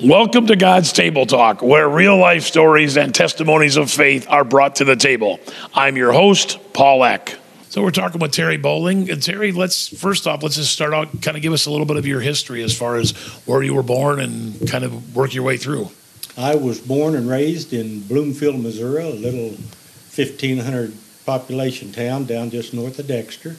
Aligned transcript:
Welcome 0.00 0.46
to 0.46 0.54
God's 0.54 0.92
Table 0.92 1.26
Talk, 1.26 1.60
where 1.60 1.88
real 1.88 2.16
life 2.16 2.44
stories 2.44 2.96
and 2.96 3.12
testimonies 3.12 3.76
of 3.76 3.90
faith 3.90 4.28
are 4.30 4.44
brought 4.44 4.76
to 4.76 4.84
the 4.84 4.94
table. 4.94 5.40
I'm 5.74 5.96
your 5.96 6.12
host, 6.12 6.60
Paul 6.72 7.02
Eck. 7.02 7.36
So 7.70 7.82
we're 7.82 7.90
talking 7.90 8.20
with 8.20 8.30
Terry 8.30 8.58
Bowling. 8.58 9.10
And 9.10 9.20
Terry, 9.20 9.50
let's 9.50 9.88
first 9.88 10.28
off, 10.28 10.44
let's 10.44 10.54
just 10.54 10.70
start 10.70 10.94
out, 10.94 11.20
kind 11.20 11.36
of 11.36 11.42
give 11.42 11.52
us 11.52 11.66
a 11.66 11.72
little 11.72 11.84
bit 11.84 11.96
of 11.96 12.06
your 12.06 12.20
history 12.20 12.62
as 12.62 12.78
far 12.78 12.94
as 12.94 13.10
where 13.44 13.60
you 13.60 13.74
were 13.74 13.82
born 13.82 14.20
and 14.20 14.70
kind 14.70 14.84
of 14.84 15.16
work 15.16 15.34
your 15.34 15.42
way 15.42 15.56
through. 15.56 15.90
I 16.36 16.54
was 16.54 16.78
born 16.78 17.16
and 17.16 17.28
raised 17.28 17.72
in 17.72 18.02
Bloomfield, 18.02 18.60
Missouri, 18.60 19.02
a 19.02 19.10
little 19.10 19.48
1,500 19.48 20.94
population 21.26 21.90
town 21.90 22.24
down 22.24 22.50
just 22.50 22.72
north 22.72 23.00
of 23.00 23.08
Dexter. 23.08 23.56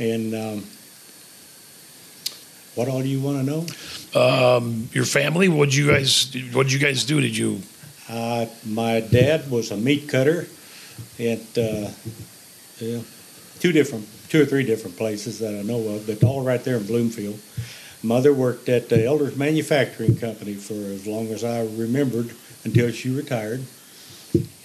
And 0.00 0.34
um, 0.34 0.64
what 2.78 2.86
all 2.88 3.02
do 3.02 3.08
you 3.08 3.20
want 3.20 3.38
to 3.38 3.44
know? 3.44 3.66
Um, 4.14 4.88
your 4.92 5.04
family, 5.04 5.48
what'd 5.48 5.74
you 5.74 5.88
guys, 5.88 6.32
what'd 6.52 6.72
you 6.72 6.78
guys 6.78 7.04
do? 7.04 7.20
Did 7.20 7.36
you, 7.36 7.60
Uh, 8.08 8.46
my 8.64 9.00
dad 9.00 9.50
was 9.50 9.72
a 9.72 9.76
meat 9.76 10.08
cutter 10.08 10.46
at 11.18 11.58
uh, 11.58 11.90
yeah, 12.78 13.00
two 13.58 13.72
different, 13.72 14.06
two 14.28 14.42
or 14.42 14.46
three 14.46 14.62
different 14.62 14.96
places 14.96 15.40
that 15.40 15.58
I 15.58 15.62
know 15.62 15.80
of, 15.88 16.06
but 16.06 16.22
all 16.22 16.42
right 16.42 16.62
there 16.62 16.76
in 16.76 16.86
Bloomfield. 16.86 17.40
Mother 18.04 18.32
worked 18.32 18.68
at 18.68 18.88
the 18.88 19.04
Elders 19.04 19.36
Manufacturing 19.36 20.16
Company 20.16 20.54
for 20.54 20.74
as 20.74 21.04
long 21.04 21.26
as 21.28 21.42
I 21.42 21.62
remembered 21.62 22.30
until 22.62 22.92
she 22.92 23.10
retired. 23.10 23.64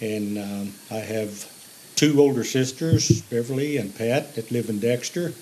And 0.00 0.38
um, 0.38 0.72
I 0.88 1.00
have 1.00 1.50
two 1.96 2.20
older 2.20 2.44
sisters, 2.44 3.22
Beverly 3.22 3.76
and 3.76 3.92
Pat, 3.92 4.36
that 4.36 4.52
live 4.52 4.68
in 4.68 4.78
Dexter. 4.78 5.32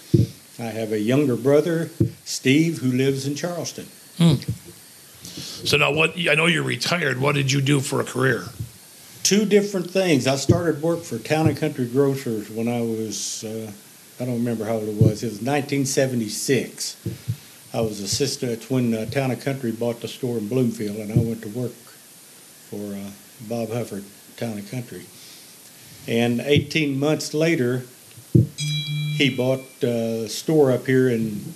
I 0.58 0.64
have 0.64 0.92
a 0.92 1.00
younger 1.00 1.36
brother, 1.36 1.90
Steve, 2.24 2.78
who 2.78 2.92
lives 2.92 3.26
in 3.26 3.34
Charleston. 3.34 3.86
so 5.24 5.76
now 5.76 5.92
what, 5.92 6.14
I 6.18 6.34
know 6.34 6.46
you're 6.46 6.62
retired. 6.62 7.20
What 7.20 7.34
did 7.34 7.50
you 7.50 7.60
do 7.60 7.80
for 7.80 8.00
a 8.00 8.04
career? 8.04 8.44
two 9.22 9.44
different 9.44 9.90
things. 9.90 10.26
I 10.26 10.36
started 10.36 10.82
work 10.82 11.00
for 11.00 11.18
Town 11.18 11.46
and 11.46 11.56
Country 11.56 11.86
Grocers 11.86 12.50
when 12.50 12.68
I 12.68 12.80
was, 12.80 13.44
uh, 13.44 13.70
I 14.20 14.24
don't 14.24 14.34
remember 14.34 14.64
how 14.64 14.74
old 14.74 14.88
it 14.88 14.94
was. 14.94 15.22
It 15.22 15.30
was 15.30 15.40
1976. 15.40 16.96
I 17.74 17.80
was 17.80 18.00
assistant 18.00 18.52
it's 18.52 18.68
when 18.68 18.92
uh, 18.94 19.06
Town 19.06 19.30
and 19.30 19.40
Country 19.40 19.72
bought 19.72 20.00
the 20.00 20.08
store 20.08 20.38
in 20.38 20.48
Bloomfield, 20.48 20.96
and 20.96 21.12
I 21.12 21.16
went 21.16 21.42
to 21.42 21.48
work 21.48 21.72
for 21.72 22.94
uh, 22.94 23.10
Bob 23.48 23.68
Hufford, 23.70 24.04
Town 24.36 24.58
and 24.58 24.70
Country. 24.70 25.06
And 26.06 26.40
18 26.40 26.98
months 26.98 27.32
later, 27.32 27.84
he 29.16 29.34
bought 29.34 29.64
uh, 29.82 30.26
a 30.26 30.28
store 30.28 30.72
up 30.72 30.86
here 30.86 31.08
in 31.08 31.54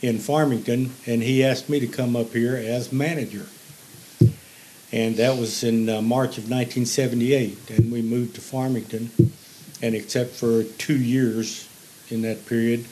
in 0.00 0.18
Farmington, 0.18 0.92
and 1.06 1.22
he 1.22 1.42
asked 1.44 1.68
me 1.68 1.80
to 1.80 1.86
come 1.88 2.14
up 2.14 2.32
here 2.32 2.54
as 2.54 2.92
manager 2.92 3.46
and 4.92 5.16
that 5.16 5.36
was 5.36 5.62
in 5.62 5.88
uh, 5.88 6.00
March 6.00 6.38
of 6.38 6.44
1978. 6.44 7.70
And 7.70 7.92
we 7.92 8.02
moved 8.02 8.34
to 8.36 8.40
Farmington, 8.40 9.10
and 9.82 9.94
except 9.94 10.30
for 10.30 10.64
two 10.64 10.96
years 10.96 11.68
in 12.10 12.22
that 12.22 12.46
period, 12.46 12.86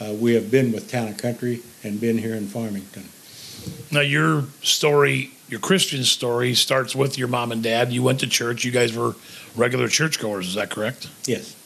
uh, 0.00 0.14
we 0.14 0.34
have 0.34 0.50
been 0.50 0.72
with 0.72 0.90
Town 0.90 1.08
and 1.08 1.18
Country 1.18 1.62
and 1.82 2.00
been 2.00 2.18
here 2.18 2.34
in 2.34 2.46
Farmington. 2.46 3.04
Now, 3.90 4.00
your 4.00 4.44
story, 4.62 5.32
your 5.48 5.60
Christian 5.60 6.04
story, 6.04 6.54
starts 6.54 6.94
with 6.94 7.18
your 7.18 7.28
mom 7.28 7.52
and 7.52 7.62
dad. 7.62 7.92
You 7.92 8.02
went 8.02 8.20
to 8.20 8.26
church. 8.26 8.64
You 8.64 8.70
guys 8.70 8.96
were 8.96 9.16
regular 9.56 9.88
churchgoers. 9.88 10.48
Is 10.48 10.54
that 10.54 10.70
correct? 10.70 11.08
Yes. 11.26 11.56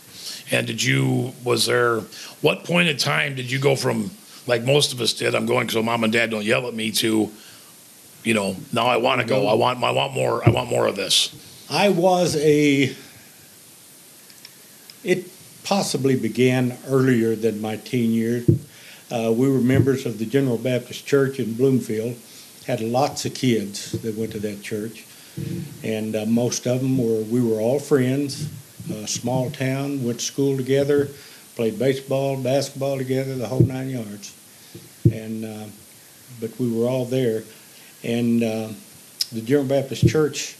And 0.50 0.66
did 0.66 0.82
you? 0.82 1.32
Was 1.42 1.66
there? 1.66 2.00
What 2.40 2.64
point 2.64 2.88
in 2.88 2.96
time 2.96 3.34
did 3.34 3.50
you 3.50 3.58
go 3.58 3.76
from 3.76 4.10
like 4.46 4.62
most 4.62 4.92
of 4.92 5.00
us 5.00 5.12
did? 5.12 5.34
I'm 5.34 5.46
going 5.46 5.68
so 5.68 5.82
mom 5.82 6.04
and 6.04 6.12
dad 6.12 6.30
don't 6.30 6.44
yell 6.44 6.68
at 6.68 6.74
me. 6.74 6.90
To, 6.92 7.30
you 8.24 8.34
know, 8.34 8.56
now 8.72 8.86
I 8.86 8.98
want 8.98 9.20
to 9.20 9.26
go. 9.26 9.46
I 9.46 9.54
want. 9.54 9.82
I 9.82 9.90
want 9.90 10.12
more. 10.12 10.46
I 10.46 10.50
want 10.50 10.68
more 10.68 10.86
of 10.86 10.96
this. 10.96 11.34
I 11.70 11.88
was 11.88 12.36
a. 12.36 12.94
It 15.02 15.30
possibly 15.64 16.16
began 16.16 16.76
earlier 16.88 17.34
than 17.34 17.60
my 17.60 17.76
teen 17.76 18.12
years. 18.12 18.48
Uh, 19.10 19.32
we 19.32 19.48
were 19.48 19.60
members 19.60 20.06
of 20.06 20.18
the 20.18 20.26
General 20.26 20.58
Baptist 20.58 21.06
Church 21.06 21.38
in 21.38 21.54
Bloomfield. 21.54 22.16
Had 22.66 22.80
lots 22.80 23.24
of 23.26 23.34
kids 23.34 23.92
that 23.92 24.14
went 24.16 24.32
to 24.32 24.38
that 24.40 24.62
church, 24.62 25.04
and 25.82 26.16
uh, 26.16 26.24
most 26.26 26.66
of 26.66 26.80
them 26.80 26.98
were. 26.98 27.22
We 27.22 27.42
were 27.42 27.60
all 27.60 27.78
friends. 27.78 28.48
A 28.92 29.06
small 29.06 29.50
town, 29.50 30.04
went 30.04 30.20
to 30.20 30.24
school 30.24 30.56
together, 30.56 31.08
played 31.56 31.78
baseball, 31.78 32.36
basketball 32.36 32.98
together, 32.98 33.34
the 33.34 33.46
whole 33.46 33.60
nine 33.60 33.88
yards. 33.88 34.34
And 35.10 35.44
uh, 35.44 35.66
but 36.40 36.58
we 36.58 36.70
were 36.70 36.86
all 36.86 37.04
there, 37.04 37.44
and 38.02 38.42
uh, 38.42 38.68
the 39.32 39.40
General 39.40 39.66
Baptist 39.66 40.06
Church 40.08 40.56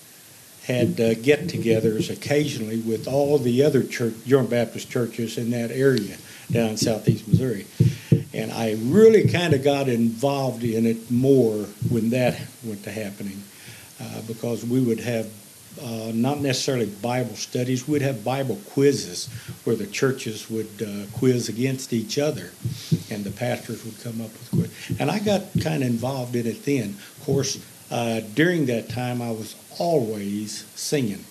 had 0.67 0.99
uh, 0.99 1.15
get-togethers 1.15 2.11
occasionally 2.11 2.79
with 2.81 3.07
all 3.07 3.37
the 3.39 3.63
other 3.63 3.83
church, 3.83 4.15
General 4.27 4.49
Baptist 4.49 4.91
churches 4.91 5.37
in 5.37 5.51
that 5.51 5.71
area 5.71 6.17
down 6.51 6.71
in 6.71 6.77
southeast 6.77 7.29
Missouri. 7.29 7.67
And 8.33 8.51
I 8.51 8.77
really 8.81 9.29
kind 9.29 9.53
of 9.53 9.63
got 9.63 9.89
involved 9.89 10.65
in 10.65 10.87
it 10.87 11.11
more 11.11 11.67
when 11.91 12.11
that 12.11 12.41
went 12.65 12.83
to 12.85 12.91
happening, 12.91 13.43
uh, 14.01 14.23
because 14.27 14.65
we 14.65 14.81
would 14.81 15.01
have 15.01 15.31
uh, 15.83 16.13
not 16.15 16.41
necessarily 16.41 16.87
Bible 16.87 17.35
studies, 17.37 17.89
we'd 17.89 18.03
have 18.03 18.25
Bible 18.25 18.59
quizzes 18.71 19.29
where 19.65 19.77
the 19.77 19.87
churches 19.87 20.51
would 20.51 20.83
uh, 20.83 21.07
quiz 21.17 21.49
against 21.49 21.93
each 21.93 22.19
other, 22.19 22.53
and 23.11 23.25
the 23.25 23.31
pastors 23.31 23.85
would 23.85 24.01
come 24.01 24.21
up 24.21 24.31
with 24.33 24.51
quiz. 24.51 24.99
And 25.01 25.11
I 25.11 25.19
got 25.19 25.43
kind 25.63 25.83
of 25.83 25.89
involved 25.89 26.37
in 26.37 26.47
it 26.47 26.65
then. 26.65 26.91
Of 26.91 27.23
course, 27.25 27.65
uh, 27.91 28.21
during 28.35 28.67
that 28.67 28.89
time, 28.89 29.21
I 29.21 29.31
was 29.31 29.57
always 29.79 30.65
singing. 30.75 31.25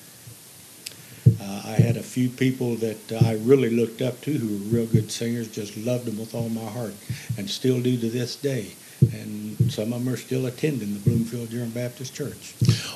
Uh, 1.42 1.62
I 1.66 1.82
had 1.82 1.98
a 1.98 2.04
few 2.04 2.30
people 2.30 2.76
that 2.76 3.22
I 3.26 3.34
really 3.44 3.70
looked 3.70 4.02
up 4.02 4.22
to 4.22 4.34
who 4.34 4.48
were 4.48 4.78
real 4.78 4.88
good 4.88 5.12
singers, 5.12 5.48
just 5.48 5.78
loved 5.78 6.06
them 6.06 6.20
with 6.20 6.36
all 6.36 6.50
my 6.50 6.66
heart, 6.66 6.94
and 7.38 7.50
still 7.50 7.82
do 7.82 7.98
to 7.98 8.10
this 8.10 8.36
day. 8.36 8.74
And 9.02 9.72
some 9.72 9.92
of 9.92 10.04
them 10.04 10.14
are 10.14 10.18
still 10.18 10.46
attending 10.46 10.94
the 10.94 11.00
Bloomfield 11.00 11.50
General 11.50 11.70
Baptist 11.70 12.16
Church. 12.16 12.54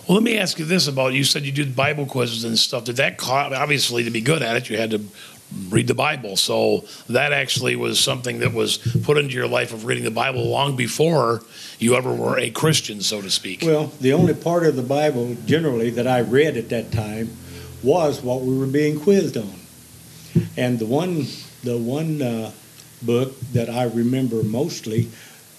Well, 0.08 0.16
let 0.16 0.24
me 0.24 0.38
ask 0.38 0.58
you 0.58 0.66
this 0.66 0.88
about 0.88 1.14
you 1.14 1.24
said 1.24 1.44
you 1.44 1.52
did 1.52 1.76
Bible 1.76 2.06
quizzes 2.06 2.46
and 2.46 2.58
stuff. 2.58 2.86
Did 2.86 2.96
that 2.98 3.22
obviously 3.22 4.04
to 4.04 4.10
be 4.10 4.22
good 4.22 4.42
at 4.42 4.56
it, 4.56 4.70
you 4.70 4.78
had 4.78 4.92
to 4.92 5.02
read 5.70 5.88
the 5.88 5.94
Bible. 5.94 6.38
So 6.38 6.86
that 7.10 7.34
actually 7.34 7.76
was 7.76 8.00
something 8.00 8.40
that 8.40 8.54
was 8.54 8.78
put 9.04 9.18
into 9.18 9.34
your 9.34 9.48
life 9.48 9.74
of 9.74 9.86
reading 9.86 10.04
the 10.04 10.12
Bible 10.12 10.46
long 10.46 10.76
before 10.76 11.42
you 11.80 11.96
ever 11.96 12.14
were 12.14 12.38
a 12.38 12.50
Christian, 12.50 13.02
so 13.02 13.22
to 13.22 13.30
speak. 13.30 13.64
Well, 13.64 13.92
the 14.00 14.14
only 14.14 14.34
part 14.34 14.66
of 14.66 14.76
the 14.76 14.84
Bible 14.84 15.36
generally 15.46 15.90
that 15.92 16.08
I 16.08 16.22
read 16.22 16.58
at 16.58 16.70
that 16.70 16.92
time 16.92 17.30
was 17.84 18.22
what 18.22 18.42
we 18.42 18.58
were 18.58 18.68
being 18.68 19.00
quizzed 19.00 19.38
on. 19.38 19.54
And 20.56 20.80
the 20.80 20.86
one, 20.86 21.26
the 21.64 21.78
one 21.78 22.22
uh, 22.22 22.52
book 23.02 23.40
that 23.54 23.70
I 23.70 23.84
remember 23.84 24.44
mostly 24.44 25.10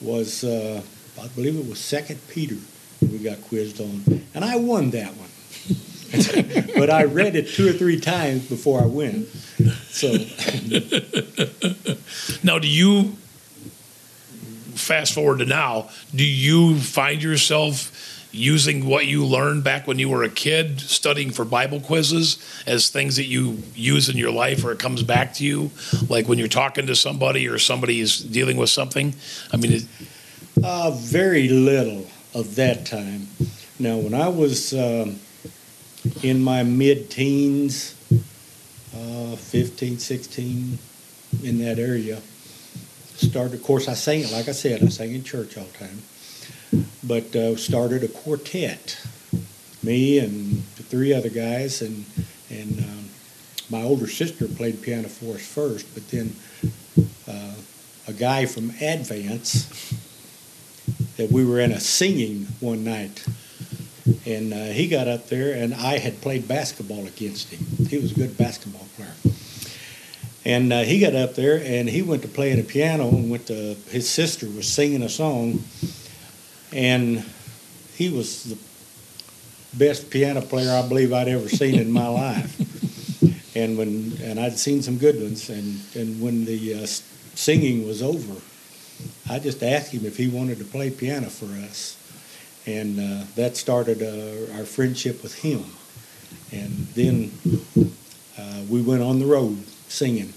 was, 0.01 0.45
uh, 0.45 0.83
I 1.21 1.27
believe 1.29 1.57
it 1.57 1.69
was 1.69 1.79
Second 1.79 2.21
Peter. 2.29 2.57
that 3.01 3.11
We 3.11 3.19
got 3.19 3.41
quizzed 3.43 3.81
on, 3.81 4.25
and 4.35 4.45
I 4.45 4.57
won 4.57 4.91
that 4.91 5.13
one. 5.15 5.29
but 6.77 6.91
I 6.91 7.05
read 7.05 7.37
it 7.37 7.49
two 7.49 7.69
or 7.69 7.73
three 7.73 8.01
times 8.01 8.49
before 8.49 8.81
I 8.81 8.87
went. 8.87 9.29
So 9.91 10.09
Now, 12.43 12.59
do 12.59 12.69
you 12.69 13.17
fast 14.75 15.13
forward 15.13 15.39
to 15.39 15.45
now? 15.45 15.91
Do 16.15 16.25
you 16.25 16.79
find 16.79 17.23
yourself 17.23 18.18
using 18.31 18.87
what 18.87 19.07
you 19.07 19.25
learned 19.25 19.65
back 19.65 19.87
when 19.87 19.99
you 19.99 20.09
were 20.09 20.23
a 20.23 20.29
kid, 20.29 20.81
studying 20.81 21.31
for 21.31 21.45
Bible 21.45 21.81
quizzes, 21.81 22.39
as 22.67 22.91
things 22.91 23.17
that 23.17 23.27
you 23.27 23.63
use 23.75 24.09
in 24.09 24.17
your 24.17 24.31
life, 24.31 24.65
or 24.65 24.73
it 24.73 24.79
comes 24.79 25.03
back 25.03 25.35
to 25.35 25.45
you, 25.45 25.71
like 26.09 26.29
when 26.29 26.39
you're 26.39 26.49
talking 26.49 26.87
to 26.87 26.95
somebody 26.95 27.49
or 27.49 27.59
somebody 27.59 28.01
is 28.01 28.19
dealing 28.21 28.57
with 28.57 28.71
something? 28.71 29.15
I 29.53 29.57
mean, 29.57 29.73
it, 29.73 29.85
Uh, 30.63 30.91
very 30.91 31.49
little 31.49 32.07
of 32.35 32.57
that 32.57 32.85
time. 32.85 33.29
Now, 33.79 33.97
when 33.97 34.13
I 34.13 34.29
was 34.29 34.75
um, 34.75 35.21
in 36.23 36.43
my 36.43 36.65
mid 36.65 37.11
teens, 37.11 37.95
uh, 38.95 39.37
15, 39.37 39.99
16, 39.99 40.79
in 41.45 41.59
that 41.59 41.79
area, 41.79 42.21
started, 43.17 43.55
of 43.55 43.63
course, 43.63 43.89
I 43.89 43.95
sang 43.95 44.31
like 44.33 44.49
I 44.49 44.53
said, 44.53 44.83
I 44.83 44.89
sang 44.89 45.15
in 45.15 45.23
church 45.23 45.57
all 45.57 45.65
the 45.65 45.79
time, 45.79 46.03
but 47.03 47.35
uh, 47.35 47.57
started 47.57 48.03
a 48.05 48.09
quartet. 48.09 48.99
Me 49.83 50.19
and 50.19 50.65
three 50.65 51.13
other 51.13 51.31
guys, 51.31 51.83
and, 51.83 52.05
and 52.51 52.81
um, 52.81 53.09
my 53.71 53.83
older 53.83 54.07
sister 54.07 54.49
played 54.49 54.83
piano 54.83 55.09
for 55.09 55.35
us 55.35 55.47
first, 55.47 55.93
but 55.95 56.09
then 56.09 56.35
uh, 57.29 57.55
a 58.07 58.13
guy 58.13 58.47
from 58.47 58.71
Advance 58.81 59.95
that 61.17 61.31
we 61.31 61.45
were 61.45 61.61
in 61.61 61.73
a 61.73 61.81
singing 61.81 62.47
one 62.61 62.85
night. 62.85 63.25
And 64.25 64.55
uh, 64.55 64.67
he 64.67 64.89
got 64.89 65.07
up 65.09 65.29
there, 65.29 65.53
and 65.55 65.75
I 65.75 65.99
had 65.99 66.21
played 66.21 66.49
basketball 66.49 67.07
against 67.07 67.51
him. 67.51 67.87
He 67.87 67.99
was 67.99 68.13
a 68.13 68.15
good 68.15 68.39
basketball 68.39 68.87
player. 68.97 69.13
And 70.45 70.73
uh, 70.73 70.81
he 70.81 70.99
got 70.99 71.15
up 71.15 71.35
there, 71.35 71.61
and 71.63 71.89
he 71.89 72.01
went 72.01 72.23
to 72.23 72.29
playing 72.29 72.57
the 72.57 72.63
piano, 72.63 73.09
and 73.09 73.31
went 73.31 73.47
to 73.49 73.75
his 73.91 74.09
sister 74.09 74.47
was 74.47 74.67
singing 74.67 75.03
a 75.03 75.09
song, 75.09 75.63
and 76.73 77.25
he 77.95 78.11
was 78.11 78.45
the 78.45 78.59
best 79.77 80.11
piano 80.11 80.41
player 80.41 80.73
I 80.73 80.87
believe 80.87 81.13
I'd 81.13 81.29
ever 81.29 81.49
seen 81.49 81.77
in 81.77 81.91
my 81.91 82.09
life. 82.09 82.55
And 83.55 83.77
when 83.77 84.13
and 84.23 84.39
I'd 84.39 84.57
seen 84.57 84.83
some 84.83 84.99
good 84.99 85.21
ones, 85.21 85.51
and 85.51 85.81
and 85.97 86.21
when 86.21 86.45
the 86.45 86.75
uh, 86.75 86.87
singing 86.87 87.89
was 87.89 88.03
over, 88.05 88.41
I 89.29 89.41
just 89.41 89.65
asked 89.65 89.91
him 89.91 90.07
if 90.07 90.17
he 90.17 90.29
wanted 90.29 90.59
to 90.59 90.65
play 90.65 90.91
piano 90.91 91.27
for 91.27 91.47
us, 91.67 91.97
and 92.67 93.01
uh, 93.01 93.25
that 93.35 93.57
started 93.57 94.01
uh, 94.01 94.57
our 94.57 94.65
friendship 94.65 95.25
with 95.25 95.35
him. 95.35 95.65
And 96.53 96.87
then 96.95 97.33
uh, 98.39 98.63
we 98.69 98.81
went 98.81 99.03
on 99.03 99.19
the 99.19 99.27
road 99.27 99.65
singing, 99.89 100.33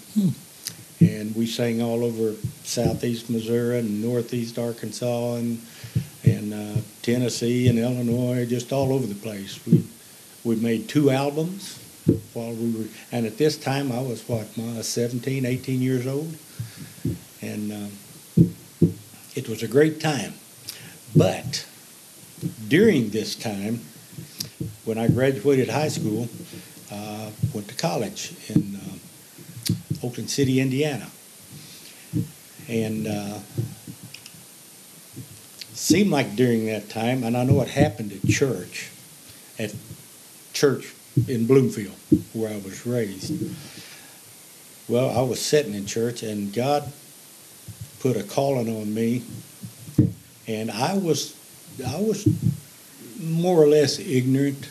and 0.99 1.35
we 1.35 1.45
sang 1.45 1.79
all 1.79 2.03
over 2.03 2.33
southeast 2.63 3.29
Missouri 3.29 3.79
and 3.79 4.01
northeast 4.01 4.57
Arkansas 4.57 5.35
and 5.35 5.61
and 6.23 6.53
uh, 6.53 6.81
Tennessee 7.01 7.67
and 7.67 7.79
Illinois, 7.79 8.45
just 8.45 8.71
all 8.71 8.93
over 8.93 9.07
the 9.07 9.15
place. 9.15 9.59
We 9.65 9.85
we 10.43 10.55
made 10.55 10.89
two 10.89 11.11
albums 11.11 11.79
while 12.33 12.53
we 12.53 12.71
were, 12.71 12.85
and 13.11 13.25
at 13.25 13.37
this 13.37 13.57
time 13.57 13.91
I 13.91 14.01
was 14.01 14.27
what, 14.27 14.57
ma, 14.57 14.81
17, 14.81 15.45
18 15.45 15.81
years 15.81 16.07
old, 16.07 16.35
and 17.41 17.71
um, 17.71 17.91
it 19.35 19.47
was 19.47 19.61
a 19.61 19.67
great 19.67 19.99
time. 19.99 20.33
But 21.15 21.65
during 22.67 23.09
this 23.09 23.35
time, 23.35 23.81
when 24.83 24.97
I 24.97 25.09
graduated 25.09 25.69
high 25.69 25.89
school, 25.89 26.27
uh, 26.91 27.29
went 27.53 27.67
to 27.67 27.75
college 27.75 28.33
in 28.49 28.75
uh, 28.75 30.05
Oakland 30.05 30.29
City, 30.29 30.59
Indiana, 30.59 31.09
and 32.67 33.07
uh, 33.07 33.39
seemed 35.81 36.11
like 36.11 36.35
during 36.35 36.67
that 36.67 36.89
time, 36.89 37.23
and 37.23 37.35
I 37.35 37.43
know 37.43 37.59
it 37.61 37.67
happened 37.67 38.13
at 38.13 38.29
church, 38.29 38.91
at 39.57 39.73
church 40.53 40.93
in 41.27 41.47
Bloomfield, 41.47 41.95
where 42.33 42.51
I 42.51 42.57
was 42.57 42.85
raised. 42.85 43.33
Well, 44.87 45.09
I 45.09 45.23
was 45.23 45.41
sitting 45.41 45.73
in 45.73 45.87
church, 45.87 46.21
and 46.21 46.53
God 46.53 46.91
put 47.99 48.15
a 48.15 48.21
calling 48.21 48.69
on 48.69 48.93
me, 48.93 49.23
and 50.47 50.69
I 50.69 50.95
was, 50.97 51.35
I 51.85 51.99
was 51.99 52.27
more 53.19 53.59
or 53.61 53.67
less 53.67 53.97
ignorant 53.97 54.69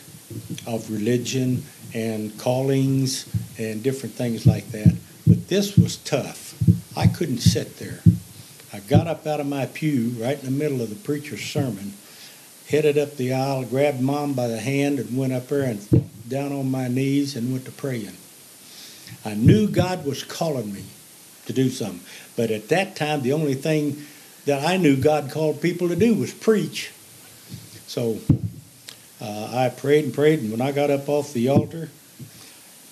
of 0.65 0.89
religion 0.89 1.63
and 1.93 2.37
callings 2.39 3.27
and 3.59 3.83
different 3.83 4.15
things 4.15 4.45
like 4.45 4.71
that. 4.71 4.95
But 5.27 5.49
this 5.49 5.75
was 5.75 5.97
tough. 5.97 6.55
I 6.95 7.07
couldn't 7.07 7.39
sit 7.39 7.79
there. 7.79 7.99
I 8.73 8.79
got 8.79 9.07
up 9.07 9.27
out 9.27 9.39
of 9.39 9.47
my 9.47 9.65
pew 9.65 10.15
right 10.17 10.39
in 10.39 10.45
the 10.45 10.51
middle 10.51 10.81
of 10.81 10.89
the 10.89 10.95
preacher's 10.95 11.41
sermon, 11.41 11.93
headed 12.69 12.97
up 12.97 13.17
the 13.17 13.33
aisle, 13.33 13.65
grabbed 13.65 13.99
mom 14.01 14.33
by 14.33 14.47
the 14.47 14.59
hand, 14.59 14.97
and 14.99 15.17
went 15.17 15.33
up 15.33 15.47
there 15.47 15.63
and 15.63 16.09
down 16.29 16.53
on 16.53 16.71
my 16.71 16.87
knees 16.87 17.35
and 17.35 17.51
went 17.51 17.65
to 17.65 17.71
praying. 17.71 18.15
I 19.25 19.33
knew 19.33 19.67
God 19.67 20.05
was 20.05 20.23
calling 20.23 20.71
me 20.73 20.85
to 21.47 21.53
do 21.53 21.69
something. 21.69 21.99
But 22.37 22.49
at 22.49 22.69
that 22.69 22.95
time, 22.95 23.21
the 23.21 23.33
only 23.33 23.55
thing 23.55 24.05
that 24.45 24.65
I 24.65 24.77
knew 24.77 24.95
God 24.95 25.31
called 25.31 25.61
people 25.61 25.89
to 25.89 25.95
do 25.95 26.13
was 26.13 26.33
preach. 26.33 26.91
So 27.87 28.19
uh, 29.19 29.49
I 29.53 29.69
prayed 29.69 30.05
and 30.05 30.13
prayed, 30.13 30.39
and 30.39 30.51
when 30.51 30.61
I 30.61 30.71
got 30.71 30.89
up 30.89 31.09
off 31.09 31.33
the 31.33 31.49
altar 31.49 31.89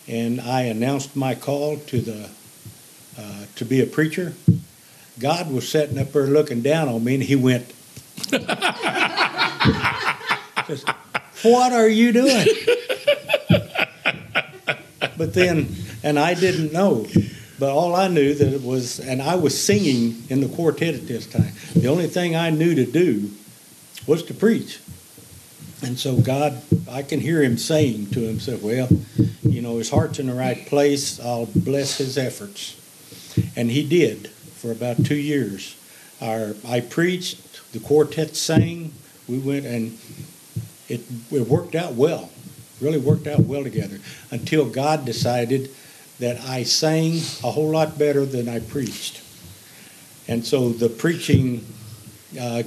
and 0.08 0.42
I 0.42 0.64
announced 0.64 1.16
my 1.16 1.36
call 1.36 1.78
to 1.78 2.02
the 2.02 2.30
uh, 3.18 3.46
to 3.56 3.66
be 3.66 3.82
a 3.82 3.86
preacher, 3.86 4.34
God 5.20 5.52
was 5.52 5.68
sitting 5.68 5.98
up 5.98 6.14
there 6.14 6.28
looking 6.28 6.62
down 6.62 6.88
on 6.88 7.04
me, 7.04 7.16
and 7.16 7.24
He 7.24 7.36
went, 7.36 7.72
"What 11.44 11.74
are 11.74 11.88
you 11.88 12.14
doing?" 12.14 12.48
but 15.18 15.34
then, 15.34 15.76
and 16.04 16.18
I 16.18 16.34
didn't 16.34 16.72
know. 16.72 17.06
But 17.60 17.72
all 17.72 17.94
I 17.94 18.08
knew 18.08 18.34
that 18.34 18.54
it 18.54 18.64
was, 18.64 19.00
and 19.02 19.22
I 19.22 19.36
was 19.36 19.62
singing 19.62 20.24
in 20.30 20.40
the 20.40 20.48
quartet 20.48 20.96
at 20.96 21.08
this 21.08 21.26
time. 21.26 21.52
The 21.76 21.90
only 21.90 22.08
thing 22.08 22.34
I 22.36 22.50
knew 22.52 22.74
to 22.76 22.86
do 22.86 23.30
was 24.08 24.24
to 24.24 24.34
preach. 24.34 24.80
And 25.82 26.00
so 26.00 26.16
God, 26.18 26.62
I 26.90 27.04
can 27.04 27.20
hear 27.20 27.44
him 27.44 27.58
saying 27.58 28.08
to 28.12 28.22
himself, 28.22 28.62
well, 28.62 28.88
you 29.44 29.62
know, 29.62 29.78
his 29.78 29.90
heart's 29.90 30.20
in 30.20 30.28
the 30.28 30.34
right 30.34 30.66
place. 30.68 31.20
I'll 31.20 31.48
bless 31.48 31.98
his 31.98 32.18
efforts. 32.18 32.76
And 33.56 33.70
he 33.72 33.88
did 33.88 34.30
for 34.60 34.72
about 34.72 35.06
two 35.06 35.16
years. 35.16 35.76
Our, 36.22 36.54
I 36.68 36.82
preached, 36.82 37.72
the 37.72 37.80
quartet 37.80 38.36
sang, 38.36 38.92
we 39.28 39.40
went, 39.40 39.66
and 39.66 39.98
it, 40.90 41.02
it 41.32 41.48
worked 41.48 41.76
out 41.76 41.94
well, 41.94 42.30
really 42.82 42.98
worked 42.98 43.28
out 43.28 43.40
well 43.42 43.64
together 43.64 44.00
until 44.32 44.70
God 44.70 45.06
decided 45.06 45.70
that 46.20 46.42
I 46.42 46.64
sang 46.64 47.14
a 47.44 47.52
whole 47.52 47.72
lot 47.72 47.98
better 47.98 48.26
than 48.26 48.50
I 48.50 48.60
preached. 48.60 49.22
And 50.28 50.46
so 50.46 50.70
the 50.70 50.90
preaching 50.90 51.66
uh, 52.40 52.64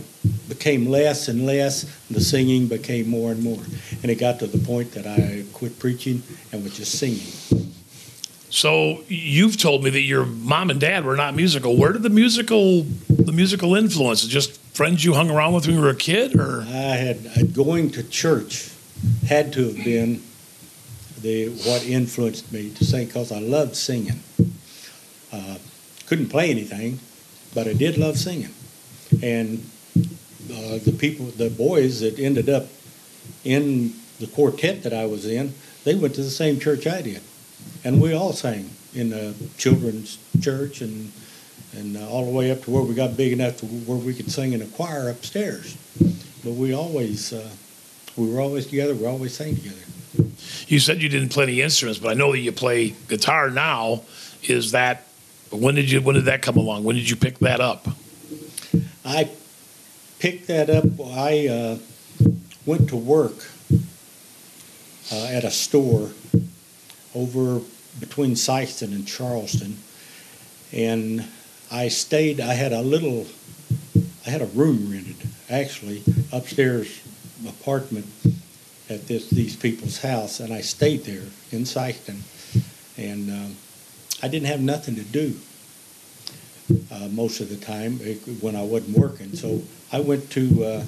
became 0.48 0.86
less 0.86 1.28
and 1.28 1.46
less, 1.46 1.84
and 2.08 2.16
the 2.16 2.20
singing 2.20 2.66
became 2.68 3.08
more 3.08 3.30
and 3.30 3.42
more. 3.42 3.60
And 4.02 4.10
it 4.10 4.16
got 4.16 4.38
to 4.38 4.46
the 4.46 4.58
point 4.58 4.92
that 4.92 5.06
I 5.06 5.44
quit 5.52 5.78
preaching 5.78 6.22
and 6.52 6.64
was 6.64 6.76
just 6.76 6.98
singing. 6.98 7.71
So 8.52 9.02
you've 9.08 9.56
told 9.56 9.82
me 9.82 9.88
that 9.88 10.02
your 10.02 10.26
mom 10.26 10.68
and 10.68 10.78
dad 10.78 11.06
were 11.06 11.16
not 11.16 11.34
musical. 11.34 11.74
Where 11.74 11.90
did 11.90 12.02
the 12.02 12.10
musical 12.10 12.82
the 13.08 13.32
musical 13.32 13.74
influence? 13.74 14.26
Just 14.26 14.60
friends 14.74 15.02
you 15.02 15.14
hung 15.14 15.30
around 15.30 15.54
with 15.54 15.66
when 15.66 15.76
you 15.76 15.80
were 15.80 15.88
a 15.88 15.96
kid, 15.96 16.38
or 16.38 16.60
I 16.60 16.96
had 16.96 17.26
uh, 17.34 17.44
going 17.44 17.88
to 17.92 18.02
church 18.02 18.70
had 19.26 19.54
to 19.54 19.68
have 19.68 19.82
been 19.82 20.22
the 21.22 21.48
what 21.64 21.82
influenced 21.86 22.52
me 22.52 22.68
to 22.74 22.84
sing 22.84 23.06
because 23.06 23.32
I 23.32 23.38
loved 23.38 23.74
singing. 23.74 24.20
Uh, 25.32 25.56
couldn't 26.06 26.28
play 26.28 26.50
anything, 26.50 27.00
but 27.54 27.66
I 27.66 27.72
did 27.72 27.96
love 27.96 28.18
singing. 28.18 28.52
And 29.22 29.64
uh, 29.96 30.76
the 30.84 30.94
people, 30.98 31.24
the 31.24 31.48
boys 31.48 32.00
that 32.00 32.18
ended 32.18 32.50
up 32.50 32.66
in 33.44 33.94
the 34.20 34.26
quartet 34.26 34.82
that 34.82 34.92
I 34.92 35.06
was 35.06 35.24
in, 35.24 35.54
they 35.84 35.94
went 35.94 36.14
to 36.16 36.22
the 36.22 36.28
same 36.28 36.60
church 36.60 36.86
I 36.86 37.00
did, 37.00 37.22
and 37.84 38.00
we 38.00 38.14
all 38.14 38.32
sang 38.32 38.70
in 38.94 39.10
the 39.10 39.34
children's 39.58 40.18
church 40.40 40.80
and 40.80 41.12
and 41.74 41.96
uh, 41.96 42.08
all 42.08 42.26
the 42.26 42.30
way 42.30 42.50
up 42.50 42.62
to 42.62 42.70
where 42.70 42.82
we 42.82 42.94
got 42.94 43.16
big 43.16 43.32
enough 43.32 43.56
to 43.58 43.66
where 43.66 43.96
we 43.96 44.12
could 44.12 44.30
sing 44.30 44.52
in 44.52 44.60
a 44.60 44.66
choir 44.66 45.08
upstairs. 45.08 45.76
But 46.44 46.52
we 46.52 46.74
always 46.74 47.32
uh, 47.32 47.48
we 48.16 48.30
were 48.30 48.40
always 48.40 48.66
together. 48.66 48.94
We 48.94 49.06
always 49.06 49.34
sang 49.34 49.56
together. 49.56 50.30
you 50.66 50.78
said 50.78 51.00
you 51.02 51.08
didn't 51.08 51.30
play 51.30 51.44
any 51.44 51.60
instruments, 51.62 51.98
but 51.98 52.10
I 52.10 52.14
know 52.14 52.32
that 52.32 52.38
you 52.38 52.52
play 52.52 52.94
guitar 53.08 53.48
now. 53.50 54.02
Is 54.42 54.72
that 54.72 55.06
when 55.50 55.74
did 55.74 55.90
you 55.90 56.02
when 56.02 56.14
did 56.14 56.26
that 56.26 56.42
come 56.42 56.56
along? 56.56 56.84
When 56.84 56.96
did 56.96 57.08
you 57.08 57.16
pick 57.16 57.38
that 57.38 57.60
up? 57.60 57.88
I 59.04 59.30
picked 60.18 60.46
that 60.48 60.68
up. 60.68 60.84
I 61.00 61.48
uh, 61.48 61.78
went 62.66 62.88
to 62.90 62.96
work 62.96 63.48
uh, 65.10 65.26
at 65.26 65.44
a 65.44 65.50
store 65.50 66.10
over 67.14 67.60
between 68.00 68.32
Sikeston 68.32 68.92
and 68.92 69.06
Charleston, 69.06 69.76
and 70.72 71.26
I 71.70 71.88
stayed. 71.88 72.40
I 72.40 72.54
had 72.54 72.72
a 72.72 72.82
little, 72.82 73.26
I 74.26 74.30
had 74.30 74.42
a 74.42 74.46
room 74.46 74.90
rented 74.90 75.16
actually 75.50 76.02
upstairs 76.32 77.00
apartment 77.48 78.06
at 78.88 79.06
this 79.08 79.30
these 79.30 79.56
people's 79.56 79.98
house, 79.98 80.40
and 80.40 80.52
I 80.52 80.60
stayed 80.60 81.04
there 81.04 81.26
in 81.50 81.64
Sikeston, 81.64 82.20
and 82.96 83.30
um, 83.30 83.56
I 84.22 84.28
didn't 84.28 84.46
have 84.46 84.60
nothing 84.60 84.94
to 84.96 85.04
do 85.04 85.36
uh, 86.90 87.08
most 87.08 87.40
of 87.40 87.48
the 87.48 87.56
time 87.56 88.00
eh, 88.02 88.14
when 88.40 88.56
I 88.56 88.62
wasn't 88.62 88.96
working. 88.96 89.34
So 89.34 89.62
I 89.92 90.00
went 90.00 90.30
to 90.30 90.64
uh, 90.64 90.84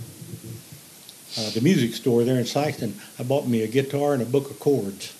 uh, 1.38 1.50
the 1.50 1.60
music 1.60 1.94
store 1.94 2.24
there 2.24 2.38
in 2.38 2.44
Sikeston. 2.44 2.94
I 3.18 3.22
bought 3.22 3.46
me 3.46 3.62
a 3.62 3.68
guitar 3.68 4.14
and 4.14 4.22
a 4.22 4.26
book 4.26 4.50
of 4.50 4.60
chords. 4.60 5.12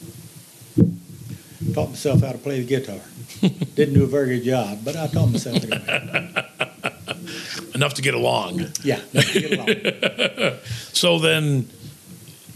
Taught 1.75 1.91
myself 1.91 2.21
how 2.21 2.33
to 2.33 2.39
play 2.39 2.61
the 2.61 2.67
guitar. 2.67 3.01
Didn't 3.75 3.95
do 3.95 4.05
a 4.05 4.07
very 4.07 4.39
good 4.39 4.45
job, 4.45 4.79
but 4.85 4.97
I 4.97 5.09
taught 5.09 5.27
myself 5.27 5.57
anyway. 5.57 6.47
Enough 7.75 7.95
to 7.95 8.03
get 8.03 8.15
along. 8.15 8.67
Yeah, 8.83 9.01
get 9.13 9.53
along. 9.53 10.59
So 10.93 11.19
then, 11.19 11.69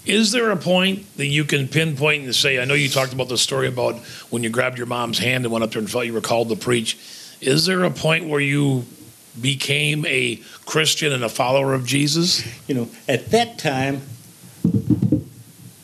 is 0.07 0.31
there 0.31 0.51
a 0.53 0.57
point 0.57 1.17
that 1.17 1.27
you 1.27 1.45
can 1.45 1.67
pinpoint 1.67 2.25
and 2.25 2.35
say, 2.35 2.61
I 2.61 2.65
know 2.65 2.75
you 2.75 2.89
talked 2.89 3.13
about 3.13 3.29
the 3.29 3.37
story 3.37 3.67
about 3.67 3.97
when 4.31 4.45
you 4.45 4.51
grabbed 4.51 4.79
your 4.79 4.87
mom's 4.87 5.19
hand 5.19 5.45
and 5.45 5.53
went 5.53 5.65
up 5.65 5.73
there 5.73 5.81
and 5.81 5.91
felt 5.91 6.07
you 6.07 6.13
were 6.13 6.21
called 6.21 6.49
to 6.51 6.57
preach. 6.57 6.97
Is 7.41 7.67
there 7.67 7.83
a 7.83 7.91
point 7.91 8.29
where 8.29 8.41
you 8.41 8.87
became 9.41 10.07
a 10.07 10.37
Christian 10.65 11.13
and 11.13 11.25
a 11.25 11.29
follower 11.29 11.75
of 11.75 11.85
Jesus? 11.85 12.47
You 12.69 12.75
know, 12.77 12.89
at 13.09 13.31
that 13.33 13.59
time, 13.59 14.03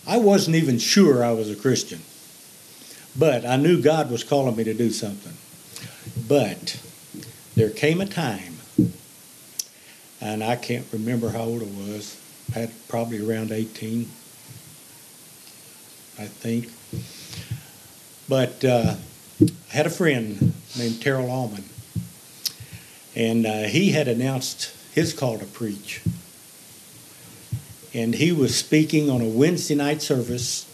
I 0.06 0.18
wasn't 0.18 0.56
even 0.56 0.78
sure 0.78 1.24
I 1.24 1.32
was 1.32 1.50
a 1.50 1.56
Christian, 1.56 2.00
but 3.16 3.44
I 3.44 3.56
knew 3.56 3.80
God 3.80 4.10
was 4.10 4.24
calling 4.24 4.56
me 4.56 4.64
to 4.64 4.74
do 4.74 4.90
something. 4.90 5.34
But 6.26 6.80
there 7.54 7.70
came 7.70 8.00
a 8.00 8.06
time, 8.06 8.58
and 10.20 10.42
I 10.42 10.56
can't 10.56 10.86
remember 10.92 11.30
how 11.30 11.42
old 11.42 11.62
I 11.62 11.66
was, 11.66 12.20
had 12.52 12.70
probably 12.88 13.26
around 13.26 13.52
18, 13.52 14.08
I 16.18 16.26
think. 16.26 16.70
But 18.28 18.64
uh, 18.64 18.96
I 19.40 19.72
had 19.72 19.86
a 19.86 19.90
friend 19.90 20.54
named 20.76 21.02
Terrell 21.02 21.30
Allman, 21.30 21.64
and 23.14 23.46
uh, 23.46 23.62
he 23.64 23.92
had 23.92 24.08
announced 24.08 24.74
his 24.94 25.12
call 25.12 25.38
to 25.38 25.44
preach. 25.44 26.00
And 27.92 28.14
he 28.14 28.32
was 28.32 28.56
speaking 28.56 29.08
on 29.08 29.20
a 29.20 29.28
Wednesday 29.28 29.76
night 29.76 30.02
service, 30.02 30.66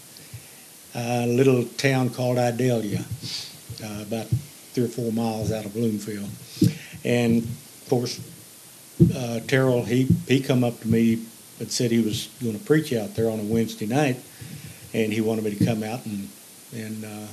a 0.95 1.27
little 1.27 1.65
town 1.65 2.11
called 2.11 2.39
Idalia, 2.39 3.05
uh, 3.83 4.03
about 4.03 4.27
three 4.73 4.85
or 4.85 4.89
four 4.89 5.13
miles 5.13 5.53
out 5.53 5.65
of 5.65 5.75
Bloomfield. 5.75 6.29
And 7.05 7.43
of 7.43 7.87
course, 7.89 8.21
uh, 9.15 9.41
Terrell, 9.47 9.85
he, 9.85 10.05
he 10.29 10.41
come 10.41 10.65
up 10.65 10.81
to 10.81 10.89
me 10.89 11.25
and 11.59 11.71
said 11.71 11.91
he 11.91 12.01
was 12.01 12.29
going 12.43 12.59
to 12.59 12.65
preach 12.65 12.93
out 12.93 13.15
there 13.15 13.31
on 13.31 13.41
a 13.41 13.45
Wednesday 13.45 13.87
night, 13.87 14.17
and 14.93 15.13
he 15.13 15.21
wanted 15.21 15.45
me 15.45 15.55
to 15.55 15.65
come 15.65 15.83
out 15.83 16.05
and, 16.07 16.29
and 16.75 17.05
uh, 17.05 17.27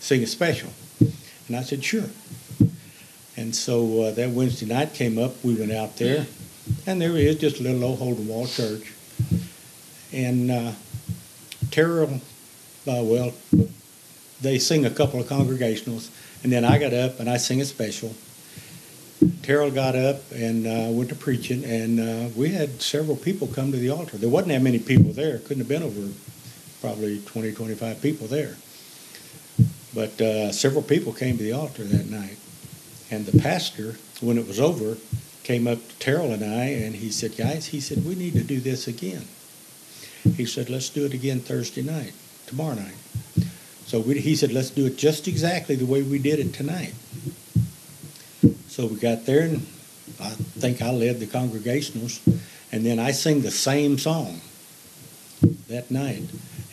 sing 0.00 0.22
a 0.22 0.26
special. 0.26 0.70
And 1.48 1.56
I 1.56 1.62
said, 1.62 1.84
sure. 1.84 2.08
And 3.36 3.54
so 3.54 4.02
uh, 4.02 4.10
that 4.12 4.30
Wednesday 4.30 4.66
night 4.66 4.94
came 4.94 5.18
up, 5.18 5.42
we 5.42 5.54
went 5.54 5.72
out 5.72 5.96
there, 5.96 6.26
and 6.86 7.00
there 7.00 7.16
is 7.16 7.36
just 7.36 7.60
a 7.60 7.62
little 7.62 7.84
old 7.84 7.98
Holden 7.98 8.28
Wall 8.28 8.46
church. 8.46 8.92
And 10.12 10.50
uh, 10.50 10.72
Terrell, 11.70 12.20
uh, 12.86 13.02
well, 13.02 13.32
they 14.40 14.58
sing 14.58 14.84
a 14.84 14.90
couple 14.90 15.20
of 15.20 15.26
congregationals, 15.26 16.10
and 16.42 16.52
then 16.52 16.64
I 16.64 16.78
got 16.78 16.92
up 16.92 17.20
and 17.20 17.28
I 17.28 17.36
sing 17.36 17.60
a 17.60 17.64
special. 17.64 18.14
Terrell 19.42 19.70
got 19.70 19.94
up 19.94 20.20
and 20.32 20.66
uh, 20.66 20.90
went 20.90 21.08
to 21.10 21.14
preaching, 21.14 21.64
and 21.64 22.00
uh, 22.00 22.28
we 22.36 22.50
had 22.50 22.82
several 22.82 23.16
people 23.16 23.46
come 23.46 23.70
to 23.70 23.78
the 23.78 23.90
altar. 23.90 24.16
There 24.16 24.28
wasn't 24.28 24.48
that 24.48 24.62
many 24.62 24.80
people 24.80 25.12
there. 25.12 25.38
Couldn't 25.38 25.58
have 25.58 25.68
been 25.68 25.82
over 25.82 26.08
probably 26.80 27.20
20, 27.20 27.52
25 27.52 28.02
people 28.02 28.26
there. 28.26 28.56
But 29.94 30.20
uh, 30.20 30.52
several 30.52 30.82
people 30.82 31.12
came 31.12 31.36
to 31.38 31.42
the 31.42 31.52
altar 31.52 31.84
that 31.84 32.10
night. 32.10 32.38
And 33.10 33.24
the 33.26 33.40
pastor, 33.40 33.96
when 34.20 34.38
it 34.38 34.48
was 34.48 34.58
over, 34.58 34.96
came 35.44 35.66
up 35.66 35.78
to 35.86 35.98
Terrell 35.98 36.32
and 36.32 36.44
I, 36.44 36.64
and 36.64 36.96
he 36.96 37.10
said, 37.10 37.36
Guys, 37.36 37.66
he 37.66 37.80
said, 37.80 38.04
we 38.04 38.14
need 38.14 38.32
to 38.34 38.42
do 38.42 38.60
this 38.60 38.88
again. 38.88 39.26
He 40.36 40.46
said, 40.46 40.70
Let's 40.70 40.88
do 40.88 41.04
it 41.04 41.14
again 41.14 41.40
Thursday 41.40 41.82
night, 41.82 42.14
tomorrow 42.52 42.74
night. 42.74 42.94
So 43.86 44.00
we, 44.00 44.20
he 44.20 44.36
said, 44.36 44.52
Let's 44.52 44.70
do 44.70 44.86
it 44.86 44.98
just 44.98 45.26
exactly 45.26 45.74
the 45.74 45.86
way 45.86 46.02
we 46.02 46.18
did 46.18 46.38
it 46.38 46.52
tonight. 46.52 46.94
So 48.68 48.86
we 48.86 48.96
got 48.96 49.24
there, 49.24 49.42
and 49.42 49.66
I 50.20 50.30
think 50.30 50.82
I 50.82 50.90
led 50.90 51.18
the 51.18 51.26
congregationals, 51.26 52.20
and 52.70 52.84
then 52.84 52.98
I 52.98 53.12
sing 53.12 53.40
the 53.40 53.50
same 53.50 53.98
song 53.98 54.42
that 55.68 55.90
night. 55.90 56.24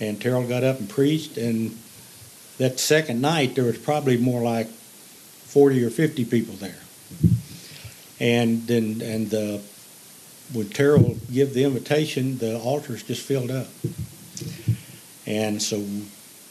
And 0.01 0.21
Terrell 0.21 0.48
got 0.48 0.63
up 0.63 0.79
and 0.79 0.89
preached, 0.89 1.38
and 1.38 1.77
that 2.57 2.79
second 2.79 3.21
night 3.21 3.55
there 3.55 3.65
was 3.65 3.77
probably 3.77 4.17
more 4.17 4.41
like 4.41 4.67
40 4.67 5.83
or 5.83 5.89
50 5.89 6.25
people 6.25 6.55
there. 6.55 6.79
And 8.19 8.67
then, 8.67 9.01
and 9.01 9.29
the, 9.29 9.62
when 10.51 10.69
Terrell 10.69 11.17
give 11.31 11.53
the 11.53 11.63
invitation, 11.63 12.38
the 12.38 12.59
altars 12.59 13.03
just 13.03 13.25
filled 13.25 13.51
up. 13.51 13.67
And 15.29 15.62
so 15.62 15.77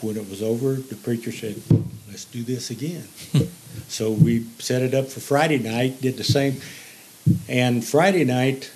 when 0.01 0.17
it 0.17 0.31
was 0.31 0.41
over, 0.41 0.75
the 0.75 0.95
preacher 0.95 1.33
said, 1.33 1.61
let's 2.07 2.25
do 2.25 2.45
this 2.45 2.71
again. 2.71 3.09
so 3.89 4.13
we 4.13 4.45
set 4.61 4.83
it 4.83 4.95
up 4.95 5.09
for 5.09 5.19
Friday 5.19 5.59
night, 5.59 6.01
did 6.01 6.17
the 6.17 6.25
same. 6.25 6.61
And 7.49 7.85
Friday 7.85 8.25
night, 8.25 8.71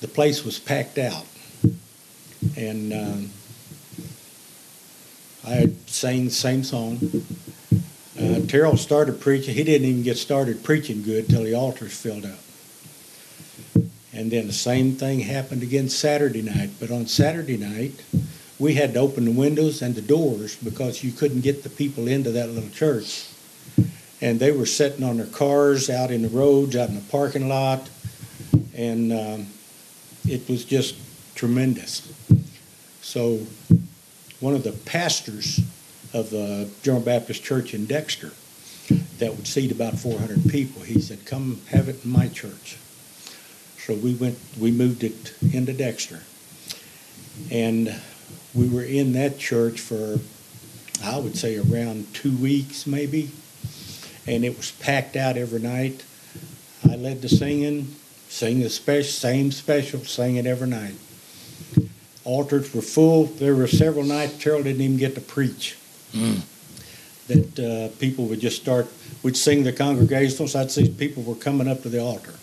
the 0.00 0.08
place 0.08 0.44
was 0.44 0.58
packed 0.58 0.98
out. 0.98 1.24
And 2.56 2.92
um, 2.92 3.30
I 5.46 5.70
sang 5.86 6.24
the 6.24 6.30
same 6.32 6.64
song. 6.64 6.98
Uh, 8.20 8.40
Terrell 8.48 8.76
started 8.76 9.20
preaching. 9.20 9.54
He 9.54 9.62
didn't 9.62 9.86
even 9.86 10.02
get 10.02 10.18
started 10.18 10.64
preaching 10.64 11.02
good 11.02 11.28
till 11.28 11.44
the 11.44 11.54
altars 11.54 11.96
filled 11.96 12.26
up. 12.26 12.38
And 14.12 14.30
then 14.30 14.48
the 14.48 14.52
same 14.52 14.96
thing 14.96 15.20
happened 15.20 15.62
again 15.62 15.88
Saturday 15.88 16.42
night. 16.42 16.70
But 16.78 16.90
on 16.90 17.06
Saturday 17.06 17.56
night, 17.56 18.02
we 18.62 18.74
had 18.74 18.94
to 18.94 19.00
open 19.00 19.24
the 19.24 19.32
windows 19.32 19.82
and 19.82 19.96
the 19.96 20.00
doors 20.00 20.54
because 20.54 21.02
you 21.02 21.10
couldn't 21.10 21.40
get 21.40 21.64
the 21.64 21.68
people 21.68 22.06
into 22.06 22.30
that 22.30 22.48
little 22.48 22.70
church. 22.70 23.28
And 24.20 24.38
they 24.38 24.52
were 24.52 24.66
sitting 24.66 25.02
on 25.02 25.16
their 25.16 25.26
cars 25.26 25.90
out 25.90 26.12
in 26.12 26.22
the 26.22 26.28
roads, 26.28 26.76
out 26.76 26.88
in 26.88 26.94
the 26.94 27.10
parking 27.10 27.48
lot. 27.48 27.90
And 28.72 29.12
um, 29.12 29.46
it 30.28 30.48
was 30.48 30.64
just 30.64 30.94
tremendous. 31.34 32.08
So, 33.00 33.40
one 34.38 34.54
of 34.54 34.62
the 34.62 34.72
pastors 34.72 35.58
of 36.14 36.30
the 36.30 36.70
General 36.82 37.02
Baptist 37.02 37.42
Church 37.42 37.74
in 37.74 37.86
Dexter 37.86 38.30
that 39.18 39.34
would 39.34 39.48
seat 39.48 39.72
about 39.72 39.98
400 39.98 40.48
people. 40.48 40.82
He 40.82 41.00
said, 41.00 41.24
"Come 41.24 41.60
have 41.70 41.88
it 41.88 42.04
in 42.04 42.10
my 42.10 42.28
church." 42.28 42.76
So 43.84 43.94
we 43.94 44.14
went. 44.14 44.38
We 44.58 44.70
moved 44.70 45.02
it 45.02 45.34
into 45.52 45.72
Dexter, 45.72 46.22
and 47.50 48.00
we 48.54 48.68
were 48.68 48.82
in 48.82 49.12
that 49.14 49.38
church 49.38 49.80
for, 49.80 50.18
I 51.04 51.18
would 51.18 51.36
say, 51.36 51.56
around 51.58 52.12
two 52.14 52.36
weeks 52.36 52.86
maybe, 52.86 53.30
and 54.26 54.44
it 54.44 54.56
was 54.56 54.72
packed 54.72 55.16
out 55.16 55.36
every 55.36 55.60
night. 55.60 56.04
I 56.90 56.96
led 56.96 57.22
the 57.22 57.28
singing, 57.28 57.94
sing 58.28 58.60
the 58.60 58.70
special, 58.70 59.10
same 59.10 59.52
special, 59.52 60.00
sang 60.00 60.36
it 60.36 60.46
every 60.46 60.68
night. 60.68 60.94
Altars 62.24 62.72
were 62.74 62.82
full. 62.82 63.24
There 63.24 63.54
were 63.56 63.66
several 63.66 64.04
nights 64.04 64.38
Terrell 64.38 64.62
didn't 64.62 64.80
even 64.82 64.96
get 64.96 65.14
to 65.14 65.20
preach 65.20 65.76
Mm. 66.12 66.42
that 67.28 67.58
uh, 67.58 67.96
people 67.98 68.26
would 68.26 68.38
just 68.38 68.60
start, 68.60 68.86
we'd 69.22 69.34
sing 69.34 69.62
the 69.64 69.72
congregationals, 69.72 70.54
I'd 70.54 70.70
see 70.70 70.90
people 70.90 71.22
were 71.22 71.34
coming 71.34 71.66
up 71.68 71.80
to 71.84 71.88
the 71.88 72.02
altar. 72.02 72.34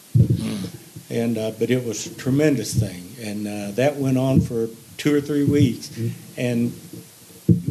And, 1.12 1.38
uh, 1.38 1.52
but 1.52 1.70
it 1.70 1.86
was 1.86 2.08
a 2.08 2.16
tremendous 2.16 2.74
thing. 2.74 3.14
And 3.22 3.48
uh, 3.48 3.72
that 3.76 3.98
went 3.98 4.18
on 4.18 4.42
for 4.42 4.70
two 5.00 5.16
or 5.16 5.22
three 5.22 5.44
weeks. 5.44 5.90
And 6.38 6.74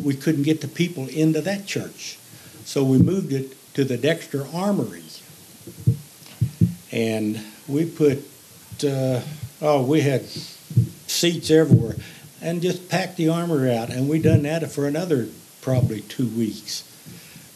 we 0.02 0.14
couldn't 0.14 0.42
get 0.42 0.60
the 0.60 0.68
people 0.68 1.06
into 1.08 1.40
that 1.42 1.66
church. 1.66 2.18
So 2.64 2.82
we 2.82 2.98
moved 2.98 3.32
it 3.32 3.54
to 3.74 3.84
the 3.84 3.96
Dexter 3.96 4.46
Armory. 4.52 5.04
And 6.90 7.40
we 7.68 7.84
put, 7.84 8.18
uh, 8.84 9.20
oh, 9.62 9.84
we 9.84 10.00
had 10.00 10.24
seats 10.26 11.50
everywhere 11.50 11.96
and 12.40 12.62
just 12.62 12.88
packed 12.88 13.16
the 13.16 13.28
armory 13.28 13.74
out. 13.74 13.90
And 13.90 14.08
we 14.08 14.20
done 14.20 14.42
that 14.42 14.68
for 14.72 14.86
another 14.86 15.28
probably 15.60 16.00
two 16.00 16.28
weeks. 16.28 16.84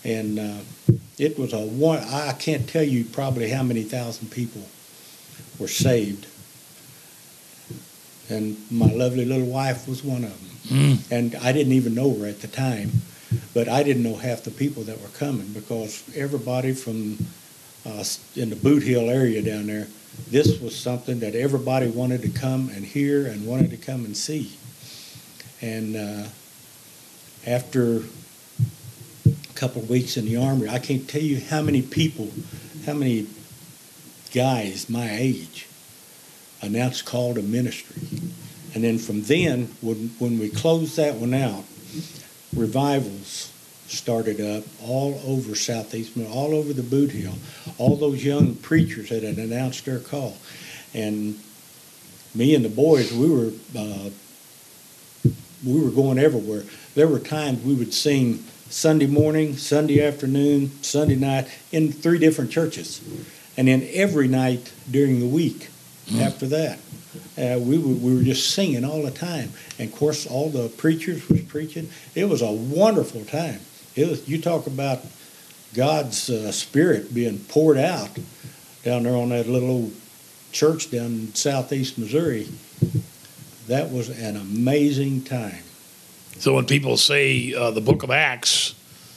And 0.05 0.39
uh, 0.39 0.59
it 1.19 1.39
was 1.39 1.53
a 1.53 1.61
one, 1.61 2.01
I 2.01 2.33
can't 2.33 2.69
tell 2.69 2.83
you 2.83 3.05
probably 3.05 3.51
how 3.51 3.63
many 3.63 3.83
thousand 3.83 4.31
people 4.31 4.63
were 5.59 5.69
saved. 5.69 6.27
And 8.29 8.57
my 8.71 8.87
lovely 8.87 9.25
little 9.25 9.47
wife 9.47 9.89
was 9.89 10.03
one 10.03 10.25
of 10.25 10.31
them. 10.31 10.53
Mm. 10.79 11.11
And 11.11 11.35
I 11.37 11.53
didn't 11.53 11.73
even 11.73 11.95
know 11.95 12.15
her 12.19 12.27
at 12.27 12.41
the 12.41 12.49
time, 12.49 12.91
but 13.53 13.69
I 13.69 13.83
didn't 13.83 14.03
know 14.03 14.17
half 14.17 14.45
the 14.45 14.51
people 14.51 14.85
that 14.85 15.01
were 15.01 15.09
coming 15.09 15.49
because 15.53 16.05
everybody 16.15 16.73
from 16.73 17.19
uh, 17.85 18.05
in 18.37 18.51
the 18.51 18.57
Bootheel 18.57 19.09
area 19.09 19.43
down 19.43 19.67
there, 19.67 19.89
this 20.31 20.61
was 20.61 20.77
something 20.77 21.21
that 21.21 21.35
everybody 21.35 21.89
wanted 21.89 22.23
to 22.23 22.29
come 22.29 22.71
and 22.71 22.85
hear 22.85 23.27
and 23.27 23.47
wanted 23.47 23.71
to 23.71 23.77
come 23.77 24.05
and 24.05 24.17
see. 24.17 24.53
And 25.61 25.97
uh, 25.97 26.29
after 27.47 28.03
a 29.27 29.55
couple 29.55 29.83
of 29.83 29.91
weeks 29.91 30.17
in 30.17 30.27
the 30.27 30.37
army, 30.37 30.69
I 30.69 30.79
can't 30.79 31.09
tell 31.09 31.23
you 31.23 31.41
how 31.41 31.63
many 31.63 31.83
people, 31.83 32.31
how 32.87 32.95
many 32.95 33.27
guys 34.33 34.89
my 34.89 35.11
age 35.11 35.67
announced 36.63 37.05
call 37.05 37.35
to 37.35 37.43
ministry. 37.43 38.09
And 38.75 38.83
then 38.83 38.99
from 38.99 39.23
then, 39.23 39.69
when, 39.81 40.09
when 40.19 40.39
we 40.39 40.49
closed 40.49 40.97
that 40.97 41.17
one 41.17 41.35
out, 41.35 41.65
revivals 42.57 43.53
started 43.87 44.41
up 44.41 44.65
all 44.83 45.21
over 45.27 45.55
Southeast, 45.55 46.17
all 46.31 46.55
over 46.55 46.73
the 46.73 46.83
Bootheel. 46.83 47.35
All 47.77 47.97
those 47.97 48.25
young 48.25 48.55
preachers 48.55 49.11
that 49.11 49.23
had 49.23 49.37
announced 49.37 49.85
their 49.85 49.99
call. 49.99 50.37
And 50.95 51.39
me 52.35 52.55
and 52.55 52.65
the 52.65 52.71
boys, 52.71 53.13
we 53.13 53.31
were 53.31 53.53
uh, 53.77 54.11
we 55.65 55.81
were 55.81 55.91
going 55.91 56.19
everywhere. 56.19 56.65
There 56.95 57.07
were 57.07 57.19
times 57.19 57.63
we 57.63 57.75
would 57.75 57.95
sing 57.95 58.45
Sunday 58.69 59.07
morning, 59.07 59.57
Sunday 59.57 60.05
afternoon, 60.05 60.71
Sunday 60.83 61.15
night 61.15 61.49
in 61.71 61.93
three 61.93 62.19
different 62.19 62.51
churches, 62.51 63.01
and 63.57 63.69
then 63.69 63.87
every 63.93 64.29
night 64.29 64.73
during 64.91 65.21
the 65.21 65.27
week 65.27 65.69
after 66.19 66.47
that. 66.47 66.79
Uh, 67.37 67.59
we, 67.59 67.79
were, 67.79 67.95
we 67.95 68.15
were 68.15 68.23
just 68.23 68.55
singing 68.55 68.85
all 68.85 69.03
the 69.03 69.11
time. 69.11 69.51
And 69.79 69.91
of 69.91 69.97
course, 69.97 70.27
all 70.27 70.49
the 70.49 70.69
preachers 70.69 71.29
was 71.29 71.43
preaching. 71.43 71.89
It 72.15 72.27
was 72.29 72.43
a 72.43 72.51
wonderful 72.51 73.25
time. 73.25 73.61
It 73.95 74.09
was, 74.09 74.29
you 74.29 74.41
talk 74.41 74.67
about 74.67 75.01
God's 75.75 76.31
uh, 76.31 76.53
Spirit 76.53 77.15
being 77.15 77.39
poured 77.39 77.79
out 77.79 78.11
down 78.83 79.05
there 79.05 79.17
on 79.17 79.31
that 79.31 79.47
little 79.47 79.71
old 79.71 79.93
church 80.53 80.91
down 80.91 81.07
in 81.07 81.35
southeast 81.35 81.99
Missouri. 81.99 82.49
that 83.69 83.91
was 83.91 84.09
an 84.09 84.37
amazing 84.37 85.23
time. 85.23 85.63
So 86.39 86.55
when 86.55 86.67
people 86.67 86.97
say 86.97 87.55
uh, 87.55 87.71
the 87.71 87.81
Book 87.81 88.03
of 88.03 88.11
Acts, 88.11 88.75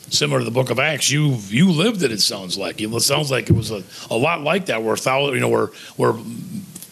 similar 0.09 0.39
to 0.39 0.45
the 0.45 0.51
Book 0.51 0.69
of 0.69 0.79
Acts, 0.79 1.09
you 1.09 1.37
you 1.47 1.71
lived 1.71 2.03
it. 2.03 2.11
It 2.11 2.21
sounds 2.21 2.57
like 2.57 2.79
it 2.79 3.01
sounds 3.01 3.31
like 3.31 3.49
it 3.49 3.55
was 3.55 3.71
a, 3.71 3.83
a 4.09 4.15
lot 4.15 4.41
like 4.41 4.67
that, 4.67 4.83
where 4.83 4.95
thousand, 4.95 5.35
you 5.35 5.41
know, 5.41 5.49
where 5.49 5.67
where 5.95 6.13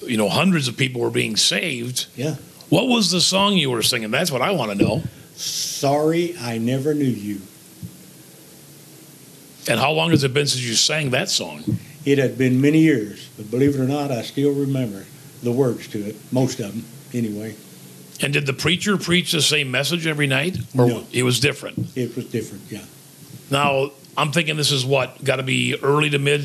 you 0.08 0.18
know 0.18 0.30
hundreds 0.30 0.68
of 0.68 0.78
people 0.78 1.02
were 1.02 1.10
being 1.10 1.36
saved. 1.36 2.08
Yeah. 2.16 2.36
What 2.70 2.88
was 2.88 3.12
the 3.12 3.22
song 3.22 3.58
you 3.58 3.70
were 3.70 3.84
singing? 3.84 4.12
That's 4.12 4.32
what 4.32 4.42
I 4.42 4.52
want 4.52 4.72
to 4.72 4.78
know. 4.78 5.04
Sorry, 5.36 6.36
I 6.40 6.58
never 6.58 6.94
knew 6.94 7.06
you. 7.06 7.42
And 9.70 9.80
how 9.80 9.92
long 9.92 10.12
has 10.12 10.24
it 10.24 10.34
been 10.34 10.48
since 10.48 10.64
you 10.64 10.74
sang 10.74 11.12
that 11.12 11.30
song? 11.30 11.64
It 12.06 12.18
had 12.18 12.38
been 12.38 12.60
many 12.60 12.80
years, 12.80 13.30
but 13.38 13.50
believe 13.50 13.76
it 13.76 13.80
or 13.80 13.88
not, 13.88 14.12
I 14.12 14.24
still 14.24 14.52
remember 14.54 15.06
the 15.42 15.52
words 15.52 15.88
to 15.90 16.00
it, 16.06 16.16
most 16.32 16.60
of 16.60 16.74
them, 16.74 16.86
anyway. 17.14 17.56
And 18.22 18.34
did 18.34 18.46
the 18.46 18.54
preacher 18.54 18.98
preach 18.98 19.32
the 19.32 19.42
same 19.42 19.72
message 19.72 20.06
every 20.06 20.28
night, 20.28 20.58
or 20.78 20.88
No. 20.88 21.08
it 21.12 21.24
was 21.24 21.40
different? 21.40 21.96
It 21.96 22.16
was 22.16 22.26
different, 22.26 22.64
yeah. 22.70 22.82
Now 23.50 23.92
I'm 24.18 24.32
thinking 24.32 24.56
this 24.58 24.72
is 24.72 24.86
what 24.86 25.24
got 25.24 25.38
to 25.38 25.44
be 25.44 25.76
early 25.82 26.10
to 26.12 26.20
mid 26.20 26.42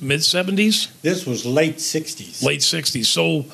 mid 0.00 0.22
seventies, 0.24 0.88
This 1.02 1.26
was 1.26 1.44
late 1.44 1.76
60s. 1.76 2.42
late 2.42 2.62
sixties. 2.62 3.08
So 3.08 3.46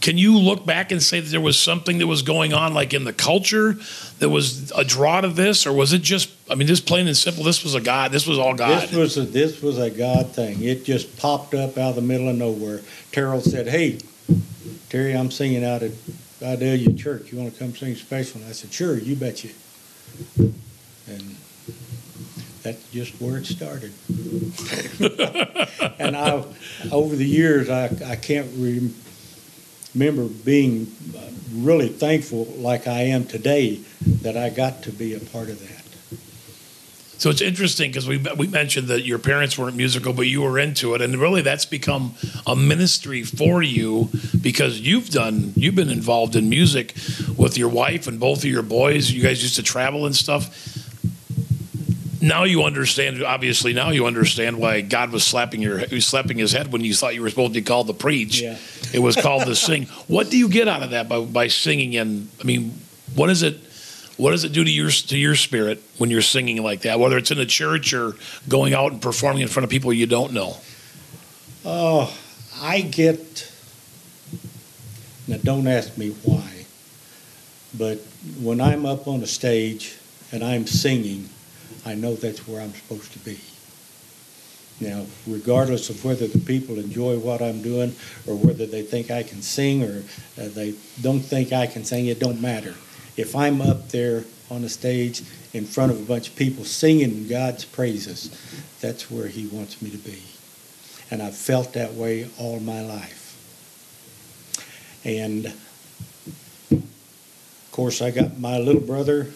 can 0.00 0.18
you 0.18 0.36
look 0.38 0.66
back 0.66 0.92
and 0.92 1.02
say 1.02 1.20
that 1.20 1.30
there 1.30 1.40
was 1.40 1.58
something 1.58 1.98
that 1.98 2.06
was 2.06 2.22
going 2.22 2.52
on, 2.52 2.74
like 2.74 2.92
in 2.92 3.04
the 3.04 3.12
culture, 3.12 3.76
that 4.18 4.28
was 4.28 4.70
a 4.72 4.84
draw 4.84 5.20
to 5.20 5.28
this, 5.28 5.66
or 5.66 5.72
was 5.72 5.92
it 5.92 6.02
just? 6.02 6.30
I 6.50 6.54
mean, 6.54 6.68
just 6.68 6.86
plain 6.86 7.06
and 7.08 7.16
simple. 7.16 7.42
This 7.44 7.64
was 7.64 7.74
a 7.74 7.80
God. 7.80 8.12
This 8.12 8.26
was 8.26 8.38
all 8.38 8.54
God. 8.54 8.82
This 8.82 8.92
was 8.92 9.16
a, 9.16 9.22
this 9.22 9.62
was 9.62 9.78
a 9.78 9.90
God 9.90 10.28
thing. 10.32 10.62
It 10.62 10.84
just 10.84 11.16
popped 11.18 11.54
up 11.54 11.78
out 11.78 11.90
of 11.90 11.96
the 11.96 12.02
middle 12.02 12.28
of 12.28 12.36
nowhere. 12.36 12.82
Terrell 13.10 13.40
said, 13.40 13.68
"Hey, 13.68 13.98
Terry, 14.90 15.12
I'm 15.16 15.30
singing 15.30 15.64
out 15.64 15.82
at 15.82 15.92
Vidalia 16.40 16.92
Church. 16.92 17.32
You 17.32 17.38
want 17.38 17.52
to 17.52 17.58
come 17.58 17.74
sing 17.74 17.94
special?" 17.96 18.40
And 18.40 18.50
I 18.50 18.52
said, 18.52 18.72
"Sure, 18.72 18.96
you 18.98 19.16
betcha." 19.16 19.48
And 20.38 21.36
that's 22.66 22.90
just 22.90 23.20
where 23.20 23.38
it 23.38 23.46
started. 23.46 23.92
and 26.00 26.16
I, 26.16 26.44
over 26.90 27.14
the 27.14 27.24
years, 27.24 27.70
I 27.70 27.84
I 28.04 28.16
can't 28.16 28.50
re- 28.56 28.90
remember 29.94 30.26
being 30.44 30.92
really 31.52 31.88
thankful 31.88 32.44
like 32.58 32.88
I 32.88 33.02
am 33.02 33.24
today 33.24 33.80
that 34.22 34.36
I 34.36 34.50
got 34.50 34.82
to 34.82 34.90
be 34.90 35.14
a 35.14 35.20
part 35.20 35.48
of 35.48 35.60
that. 35.60 35.76
So 37.18 37.30
it's 37.30 37.40
interesting 37.40 37.90
because 37.90 38.08
we 38.08 38.18
we 38.36 38.48
mentioned 38.48 38.88
that 38.88 39.06
your 39.06 39.20
parents 39.20 39.56
weren't 39.56 39.76
musical, 39.76 40.12
but 40.12 40.26
you 40.26 40.42
were 40.42 40.58
into 40.58 40.94
it, 40.94 41.00
and 41.00 41.16
really 41.16 41.42
that's 41.42 41.66
become 41.66 42.14
a 42.46 42.56
ministry 42.56 43.22
for 43.22 43.62
you 43.62 44.10
because 44.42 44.80
you've 44.80 45.10
done 45.10 45.52
you've 45.54 45.76
been 45.76 45.88
involved 45.88 46.34
in 46.34 46.48
music 46.48 46.94
with 47.36 47.56
your 47.56 47.68
wife 47.68 48.08
and 48.08 48.18
both 48.18 48.38
of 48.38 48.50
your 48.50 48.62
boys. 48.62 49.12
You 49.12 49.22
guys 49.22 49.40
used 49.40 49.56
to 49.56 49.62
travel 49.62 50.04
and 50.04 50.16
stuff. 50.16 50.82
Now 52.26 52.42
you 52.42 52.64
understand. 52.64 53.22
Obviously, 53.22 53.72
now 53.72 53.90
you 53.90 54.06
understand 54.06 54.58
why 54.58 54.80
God 54.80 55.12
was 55.12 55.24
slapping 55.24 55.62
your 55.62 55.78
he 55.78 55.94
was 55.94 56.06
slapping 56.06 56.38
his 56.38 56.52
head 56.52 56.72
when 56.72 56.82
you 56.82 56.92
thought 56.92 57.14
you 57.14 57.22
were 57.22 57.30
supposed 57.30 57.54
to 57.54 57.60
be 57.60 57.64
called 57.64 57.86
to 57.86 57.92
preach. 57.92 58.40
Yeah. 58.40 58.58
It 58.92 58.98
was 58.98 59.14
called 59.14 59.44
to 59.44 59.54
sing. 59.54 59.84
What 60.08 60.28
do 60.28 60.36
you 60.36 60.48
get 60.48 60.66
out 60.66 60.82
of 60.82 60.90
that 60.90 61.08
by, 61.08 61.20
by 61.20 61.46
singing? 61.46 61.96
And 61.96 62.28
I 62.40 62.44
mean, 62.44 62.74
what 63.14 63.30
is 63.30 63.42
it? 63.42 63.60
What 64.16 64.32
does 64.32 64.42
it 64.44 64.52
do 64.52 64.64
to 64.64 64.70
your 64.70 64.90
to 64.90 65.16
your 65.16 65.36
spirit 65.36 65.80
when 65.98 66.10
you're 66.10 66.22
singing 66.22 66.62
like 66.62 66.80
that? 66.80 66.98
Whether 66.98 67.16
it's 67.16 67.30
in 67.30 67.38
a 67.38 67.46
church 67.46 67.94
or 67.94 68.14
going 68.48 68.74
out 68.74 68.90
and 68.90 69.00
performing 69.00 69.42
in 69.42 69.48
front 69.48 69.64
of 69.64 69.70
people 69.70 69.92
you 69.92 70.06
don't 70.06 70.32
know. 70.32 70.56
Oh, 71.64 72.12
I 72.60 72.80
get. 72.80 73.52
Now, 75.28 75.38
don't 75.42 75.66
ask 75.66 75.96
me 75.96 76.10
why, 76.24 76.66
but 77.76 77.98
when 78.40 78.60
I'm 78.60 78.86
up 78.86 79.06
on 79.06 79.22
a 79.22 79.26
stage 79.26 79.96
and 80.32 80.42
I'm 80.42 80.66
singing, 80.66 81.28
I 81.86 81.94
know 81.94 82.14
that's 82.14 82.46
where 82.46 82.60
I'm 82.60 82.74
supposed 82.74 83.12
to 83.12 83.18
be. 83.20 83.40
Now, 84.78 85.06
regardless 85.26 85.88
of 85.88 86.04
whether 86.04 86.26
the 86.26 86.38
people 86.38 86.78
enjoy 86.78 87.18
what 87.18 87.40
I'm 87.40 87.62
doing 87.62 87.96
or 88.26 88.34
whether 88.34 88.66
they 88.66 88.82
think 88.82 89.10
I 89.10 89.22
can 89.22 89.40
sing 89.40 89.82
or 89.82 90.02
uh, 90.38 90.48
they 90.48 90.74
don't 91.00 91.20
think 91.20 91.54
I 91.54 91.66
can 91.66 91.84
sing, 91.84 92.06
it 92.06 92.20
don't 92.20 92.42
matter. 92.42 92.74
If 93.16 93.34
I'm 93.34 93.62
up 93.62 93.88
there 93.88 94.24
on 94.50 94.64
a 94.64 94.68
stage 94.68 95.22
in 95.54 95.64
front 95.64 95.92
of 95.92 95.98
a 95.98 96.04
bunch 96.04 96.28
of 96.28 96.36
people 96.36 96.66
singing 96.66 97.26
God's 97.26 97.64
praises, 97.64 98.30
that's 98.82 99.10
where 99.10 99.28
He 99.28 99.46
wants 99.46 99.80
me 99.80 99.88
to 99.88 99.98
be 99.98 100.20
and 101.10 101.22
I've 101.22 101.36
felt 101.36 101.72
that 101.74 101.94
way 101.94 102.28
all 102.38 102.60
my 102.60 102.82
life. 102.82 103.22
And 105.04 105.46
of 106.72 106.82
course, 107.70 108.02
I 108.02 108.10
got 108.10 108.38
my 108.38 108.58
little 108.58 108.80
brother. 108.80 109.28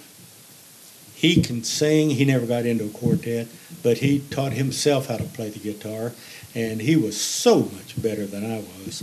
He 1.20 1.42
can 1.42 1.64
sing. 1.64 2.11
He 2.11 2.24
never 2.24 2.46
got 2.46 2.64
into 2.64 2.87
a 2.87 2.88
quartet, 2.88 3.48
but 3.83 3.98
he 3.98 4.20
taught 4.30 4.52
himself 4.52 5.09
how 5.09 5.18
to 5.18 5.24
play 5.24 5.50
the 5.50 5.59
guitar, 5.59 6.12
and 6.54 6.80
he 6.80 6.96
was 6.96 7.20
so 7.20 7.61
much 7.61 8.00
better 8.00 8.24
than 8.24 8.44
I 8.44 8.64
was, 8.85 9.02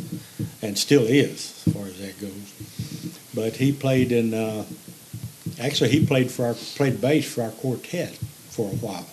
and 0.62 0.78
still 0.78 1.04
is, 1.04 1.64
as 1.68 1.74
far 1.74 1.86
as 1.86 2.00
that 2.00 2.20
goes. 2.20 3.22
But 3.36 3.58
he 3.58 3.72
played 3.72 4.12
in. 4.12 4.34
Uh, 4.34 4.66
actually, 5.60 5.90
he 5.92 6.06
played 6.06 6.32
for 6.32 6.46
our 6.48 6.54
played 6.54 7.00
bass 7.00 7.32
for 7.32 7.44
our 7.44 7.52
quartet 7.52 8.16
for 8.50 8.68
a 8.68 8.76
while 8.76 9.06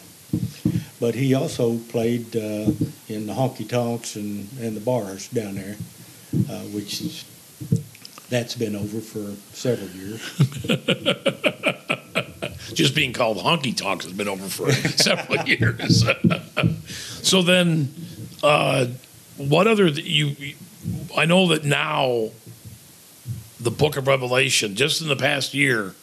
but 1.01 1.15
he 1.15 1.35
also 1.35 1.77
played 1.91 2.35
uh, 2.35 2.71
in 3.09 3.27
the 3.27 3.35
honky 3.35 3.69
tonks 3.69 4.17
and, 4.17 4.49
and 4.59 4.75
the 4.75 4.81
bars 4.81 5.29
down 5.29 5.55
there, 5.55 5.77
uh, 6.49 6.61
which 6.73 7.03
is, 7.03 7.25
that's 8.31 8.55
been 8.55 8.75
over 8.75 9.01
for 9.01 9.35
several 9.53 9.91
years. 9.91 10.21
Just 12.75 12.95
being 12.95 13.13
called 13.13 13.39
honky 13.39 13.77
tonks 13.77 14.05
has 14.05 14.15
been 14.15 14.29
over 14.29 14.49
for 14.49 14.73
several 14.97 15.47
years. 15.47 16.05
so 17.23 17.43
then, 17.43 17.93
uh, 18.43 18.87
what 19.37 19.67
other 19.67 19.89
you? 19.89 20.55
I 21.17 21.25
know 21.25 21.49
that 21.49 21.65
now, 21.65 22.31
the 23.61 23.71
Book 23.71 23.97
of 23.97 24.07
Revelation, 24.07 24.75
just 24.75 25.01
in 25.01 25.09
the 25.09 25.17
past 25.17 25.55
year, 25.55 25.95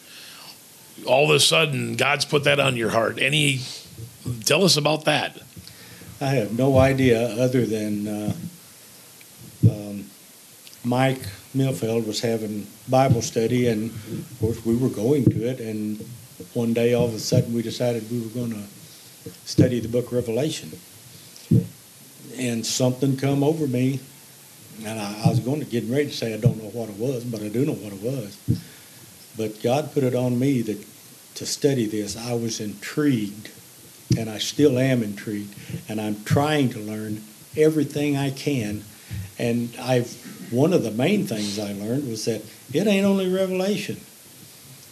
all 1.05 1.29
of 1.29 1.35
a 1.35 1.39
sudden 1.39 1.95
God's 1.95 2.25
put 2.25 2.43
that 2.45 2.59
on 2.59 2.75
your 2.75 2.89
heart. 2.89 3.19
Any? 3.19 3.61
Tell 4.45 4.63
us 4.63 4.77
about 4.77 5.05
that. 5.05 5.39
I 6.19 6.29
have 6.35 6.57
no 6.57 6.77
idea 6.77 7.19
other 7.43 7.65
than 7.65 8.07
uh, 8.07 8.33
um, 9.69 10.05
Mike 10.83 11.21
Milfeld 11.55 12.05
was 12.05 12.21
having 12.21 12.67
Bible 12.87 13.21
study, 13.21 13.67
and 13.67 13.89
of 13.89 14.37
course 14.39 14.65
we 14.65 14.75
were 14.75 14.89
going 14.89 15.25
to 15.25 15.47
it. 15.47 15.59
And 15.59 16.05
one 16.53 16.73
day, 16.73 16.93
all 16.93 17.05
of 17.05 17.13
a 17.13 17.19
sudden, 17.19 17.53
we 17.53 17.61
decided 17.61 18.09
we 18.11 18.21
were 18.21 18.29
going 18.29 18.51
to 18.51 19.31
study 19.45 19.79
the 19.79 19.87
Book 19.87 20.11
Revelation, 20.11 20.71
and 22.37 22.65
something 22.65 23.17
come 23.17 23.43
over 23.43 23.67
me, 23.67 23.99
and 24.83 24.99
I, 24.99 25.23
I 25.25 25.29
was 25.29 25.39
going 25.39 25.59
to 25.59 25.65
get 25.65 25.83
ready 25.85 26.05
to 26.05 26.13
say 26.13 26.33
I 26.33 26.37
don't 26.37 26.57
know 26.57 26.69
what 26.69 26.89
it 26.89 26.95
was, 26.95 27.23
but 27.23 27.41
I 27.41 27.49
do 27.49 27.65
know 27.65 27.73
what 27.73 27.93
it 27.93 28.01
was. 28.01 28.37
But 29.37 29.61
God 29.61 29.93
put 29.93 30.03
it 30.03 30.15
on 30.15 30.37
me 30.37 30.61
that 30.63 30.85
to 31.35 31.45
study 31.45 31.85
this. 31.85 32.17
I 32.17 32.33
was 32.33 32.59
intrigued 32.59 33.49
and 34.17 34.29
I 34.29 34.39
still 34.39 34.77
am 34.77 35.03
intrigued, 35.03 35.55
and 35.87 36.01
I'm 36.01 36.23
trying 36.23 36.69
to 36.71 36.79
learn 36.79 37.23
everything 37.55 38.17
I 38.17 38.31
can. 38.31 38.83
And 39.39 39.73
I've 39.79 40.11
one 40.51 40.73
of 40.73 40.83
the 40.83 40.91
main 40.91 41.25
things 41.25 41.57
I 41.57 41.71
learned 41.71 42.09
was 42.09 42.25
that 42.25 42.41
it 42.73 42.87
ain't 42.87 43.05
only 43.05 43.31
Revelation. 43.31 44.01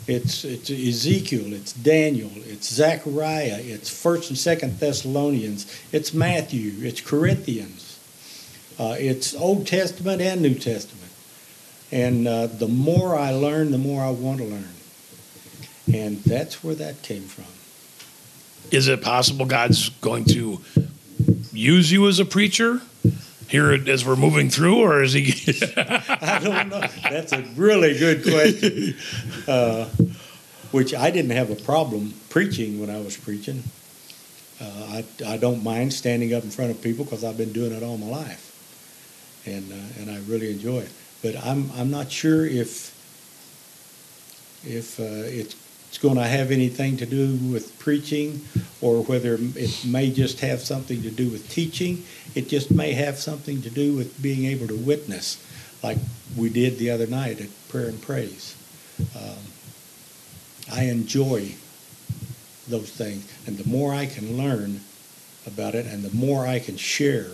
It's 0.09 0.43
it's 0.43 0.71
Ezekiel, 0.71 1.53
it's 1.53 1.71
Daniel, 1.71 2.31
it's 2.37 2.67
Zechariah, 2.67 3.59
it's 3.61 3.89
First 3.89 4.31
and 4.31 4.39
Second 4.39 4.79
Thessalonians, 4.79 5.71
it's 5.91 6.15
Matthew, 6.15 6.73
it's 6.83 6.99
Corinthians, 6.99 7.99
uh, 8.79 8.95
it's 8.97 9.35
Old 9.35 9.67
Testament 9.67 10.19
and 10.19 10.41
New 10.41 10.55
Testament. 10.55 11.11
And 11.91 12.27
uh, 12.27 12.47
the 12.47 12.67
more 12.67 13.15
I 13.15 13.33
learn, 13.33 13.69
the 13.69 13.77
more 13.77 14.01
I 14.01 14.09
want 14.09 14.39
to 14.39 14.45
learn. 14.45 14.69
And 15.93 16.23
that's 16.23 16.63
where 16.63 16.73
that 16.73 17.03
came 17.03 17.23
from. 17.23 17.45
Is 18.71 18.87
it 18.87 19.03
possible 19.03 19.45
God's 19.45 19.89
going 19.89 20.25
to 20.25 20.59
use 21.53 21.91
you 21.91 22.07
as 22.07 22.19
a 22.19 22.25
preacher 22.25 22.81
here 23.49 23.71
as 23.71 24.05
we're 24.05 24.15
moving 24.15 24.49
through, 24.49 24.77
or 24.79 25.01
is 25.01 25.13
he? 25.13 25.33
I 25.77 26.39
don't 26.43 26.69
know. 26.69 26.87
That's 27.03 27.33
a 27.33 27.41
really 27.55 27.97
good 27.97 28.23
question. 28.23 28.95
Uh, 29.47 29.89
which 30.71 30.93
I 30.93 31.09
didn't 31.09 31.31
have 31.31 31.49
a 31.49 31.55
problem 31.55 32.13
preaching 32.29 32.79
when 32.79 32.91
I 32.91 32.99
was 32.99 33.17
preaching. 33.17 33.63
Uh, 34.61 35.01
I, 35.01 35.05
I 35.25 35.37
don't 35.37 35.63
mind 35.63 35.91
standing 35.91 36.35
up 36.35 36.43
in 36.43 36.51
front 36.51 36.69
of 36.69 36.79
people 36.83 37.03
because 37.03 37.23
I've 37.23 37.37
been 37.37 37.51
doing 37.51 37.71
it 37.71 37.81
all 37.81 37.97
my 37.97 38.05
life, 38.05 39.41
and 39.47 39.71
uh, 39.71 39.99
and 39.99 40.11
I 40.11 40.19
really 40.27 40.51
enjoy 40.51 40.79
it. 40.79 40.91
But 41.23 41.35
I'm 41.43 41.71
I'm 41.75 41.89
not 41.89 42.11
sure 42.11 42.45
if 42.45 42.93
if 44.63 44.99
uh, 44.99 45.03
it's 45.03 45.55
it's 45.89 45.97
going 45.97 46.17
to 46.17 46.23
have 46.23 46.51
anything 46.51 46.97
to 46.97 47.05
do 47.07 47.35
with 47.51 47.77
preaching 47.79 48.45
or 48.79 49.01
whether 49.03 49.39
it 49.39 49.85
may 49.85 50.11
just 50.11 50.39
have 50.41 50.61
something 50.61 51.01
to 51.01 51.09
do 51.09 51.29
with 51.29 51.49
teaching. 51.49 52.05
It 52.35 52.47
just 52.47 52.69
may 52.69 52.93
have 52.93 53.17
something 53.17 53.63
to 53.63 53.71
do 53.71 53.95
with 53.95 54.21
being 54.21 54.45
able 54.45 54.67
to 54.67 54.75
witness 54.75 55.43
like 55.81 55.97
we 56.37 56.49
did 56.49 56.77
the 56.77 56.91
other 56.91 57.07
night 57.07 57.41
at 57.41 57.49
prayer 57.69 57.87
and 57.87 57.99
praise. 57.99 58.55
Um, 59.15 59.39
I 60.71 60.83
enjoy 60.83 61.55
those 62.67 62.91
things, 62.91 63.27
and 63.47 63.57
the 63.57 63.67
more 63.67 63.91
I 63.91 64.05
can 64.05 64.37
learn 64.37 64.81
about 65.47 65.73
it, 65.73 65.87
and 65.87 66.03
the 66.03 66.15
more 66.15 66.45
I 66.45 66.59
can 66.59 66.77
share 66.77 67.29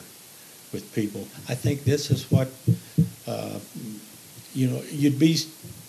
with 0.72 0.90
people, 0.96 1.28
I 1.50 1.56
think 1.56 1.84
this 1.84 2.10
is 2.10 2.32
what 2.32 2.48
uh, 3.28 3.60
you 4.54 4.70
know. 4.70 4.82
You'd 4.90 5.20
be 5.20 5.38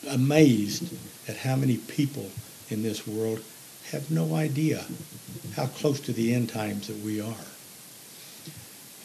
amazed 0.09 0.93
at 1.29 1.37
how 1.37 1.55
many 1.55 1.77
people 1.77 2.29
in 2.71 2.83
this 2.83 3.07
world 3.07 3.43
have 3.91 4.11
no 4.11 4.35
idea 4.35 4.85
how 5.55 5.67
close 5.67 6.01
to 6.01 6.13
the 6.13 6.35
end 6.35 6.49
times 6.49 6.89
that 6.89 6.99
we 6.99 7.21
are. 7.21 7.47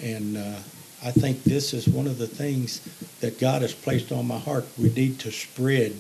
And 0.02 0.38
uh, 0.38 0.60
I 1.04 1.12
think 1.12 1.44
this 1.44 1.74
is 1.74 1.88
one 1.88 2.08
of 2.08 2.18
the 2.18 2.28
things 2.28 2.82
that 3.20 3.40
God 3.40 3.62
has 3.62 3.74
placed 3.74 4.12
on 4.12 4.28
my 4.28 4.40
heart. 4.40 4.66
We 4.78 4.90
need 4.90 5.20
to 5.20 5.32
spread, 5.32 5.96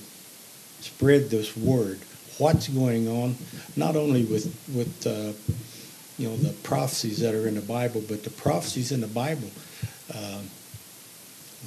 spread 0.79 1.29
this 1.29 1.55
word. 1.55 1.99
What's 2.37 2.67
going 2.67 3.07
on, 3.07 3.35
not 3.75 3.95
only 3.95 4.23
with 4.23 4.45
with 4.73 5.05
uh, 5.05 5.33
you 6.17 6.29
know 6.29 6.35
the 6.37 6.53
prophecies 6.63 7.19
that 7.19 7.35
are 7.35 7.47
in 7.47 7.55
the 7.55 7.61
Bible, 7.61 8.03
but 8.07 8.23
the 8.23 8.31
prophecies 8.31 8.91
in 8.91 9.01
the 9.01 9.07
Bible. 9.07 9.49
Uh, 10.13 10.41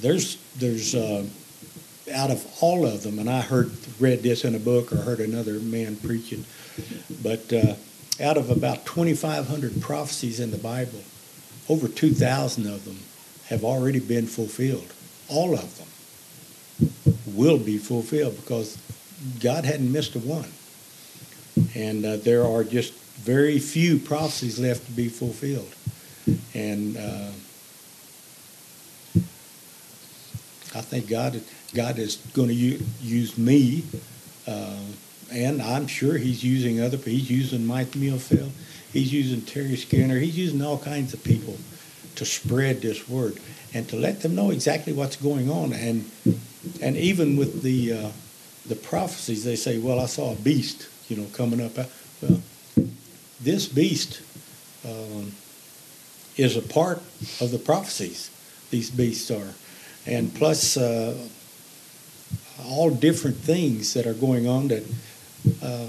there's 0.01 0.37
there's 0.57 0.95
uh, 0.95 1.25
out 2.13 2.31
of 2.31 2.45
all 2.61 2.85
of 2.85 3.03
them, 3.03 3.19
and 3.19 3.29
I 3.29 3.41
heard 3.41 3.71
read 3.99 4.23
this 4.23 4.45
in 4.45 4.55
a 4.55 4.59
book 4.59 4.91
or 4.91 4.97
heard 4.97 5.19
another 5.19 5.59
man 5.59 5.95
preaching, 5.97 6.45
but 7.21 7.51
uh, 7.51 7.75
out 8.21 8.37
of 8.37 8.49
about 8.49 8.85
2,500 8.85 9.81
prophecies 9.81 10.39
in 10.39 10.51
the 10.51 10.57
Bible, 10.57 11.01
over 11.67 11.87
2,000 11.87 12.67
of 12.67 12.85
them 12.85 12.99
have 13.47 13.63
already 13.63 13.99
been 13.99 14.27
fulfilled. 14.27 14.93
All 15.27 15.53
of 15.53 15.77
them 15.77 16.93
will 17.25 17.57
be 17.57 17.77
fulfilled 17.77 18.35
because 18.37 18.77
God 19.39 19.65
hadn't 19.65 19.91
missed 19.91 20.15
a 20.15 20.19
one. 20.19 20.51
And 21.73 22.05
uh, 22.05 22.17
there 22.17 22.45
are 22.45 22.63
just 22.63 22.93
very 22.93 23.59
few 23.59 23.97
prophecies 23.97 24.59
left 24.59 24.85
to 24.85 24.91
be 24.91 25.09
fulfilled. 25.09 25.73
And 26.53 26.97
uh, 26.97 27.31
I 30.75 30.81
think 30.81 31.07
God, 31.07 31.41
God 31.73 31.97
is 31.97 32.17
going 32.33 32.49
to 32.49 32.53
use 32.53 33.37
me, 33.37 33.83
uh, 34.45 34.77
and 35.31 35.61
I'm 35.61 35.87
sure 35.87 36.17
He's 36.17 36.43
using 36.43 36.81
other 36.81 36.97
people. 36.97 37.13
He's 37.13 37.31
using 37.31 37.65
Mike 37.65 37.91
Millfield. 37.91 38.51
He's 38.91 39.11
using 39.11 39.41
Terry 39.41 39.75
Skinner. 39.75 40.19
He's 40.19 40.37
using 40.37 40.61
all 40.61 40.77
kinds 40.77 41.13
of 41.13 41.23
people 41.23 41.57
to 42.15 42.25
spread 42.25 42.81
this 42.81 43.09
word 43.09 43.39
and 43.73 43.87
to 43.89 43.95
let 43.97 44.21
them 44.21 44.35
know 44.35 44.51
exactly 44.51 44.93
what's 44.93 45.15
going 45.15 45.49
on. 45.49 45.73
And 45.73 46.09
and 46.81 46.97
even 46.97 47.37
with 47.37 47.61
the 47.61 47.93
uh, 47.93 48.09
the 48.67 48.75
prophecies, 48.75 49.43
they 49.43 49.55
say, 49.55 49.77
"Well, 49.77 49.99
I 49.99 50.05
saw 50.05 50.33
a 50.33 50.35
beast, 50.35 50.87
you 51.09 51.17
know, 51.17 51.27
coming 51.33 51.61
up." 51.61 51.77
Well, 52.21 52.41
this 53.41 53.67
beast 53.67 54.21
um, 54.85 55.33
is 56.37 56.57
a 56.57 56.61
part 56.61 56.97
of 57.39 57.51
the 57.51 57.59
prophecies. 57.59 58.31
These 58.71 58.89
beasts 58.89 59.29
are, 59.29 59.53
and 60.05 60.33
plus 60.33 60.77
uh, 60.77 61.15
all 62.65 62.89
different 62.89 63.37
things 63.37 63.93
that 63.93 64.05
are 64.05 64.13
going 64.13 64.47
on 64.47 64.67
that. 64.69 64.83
Uh, 65.61 65.87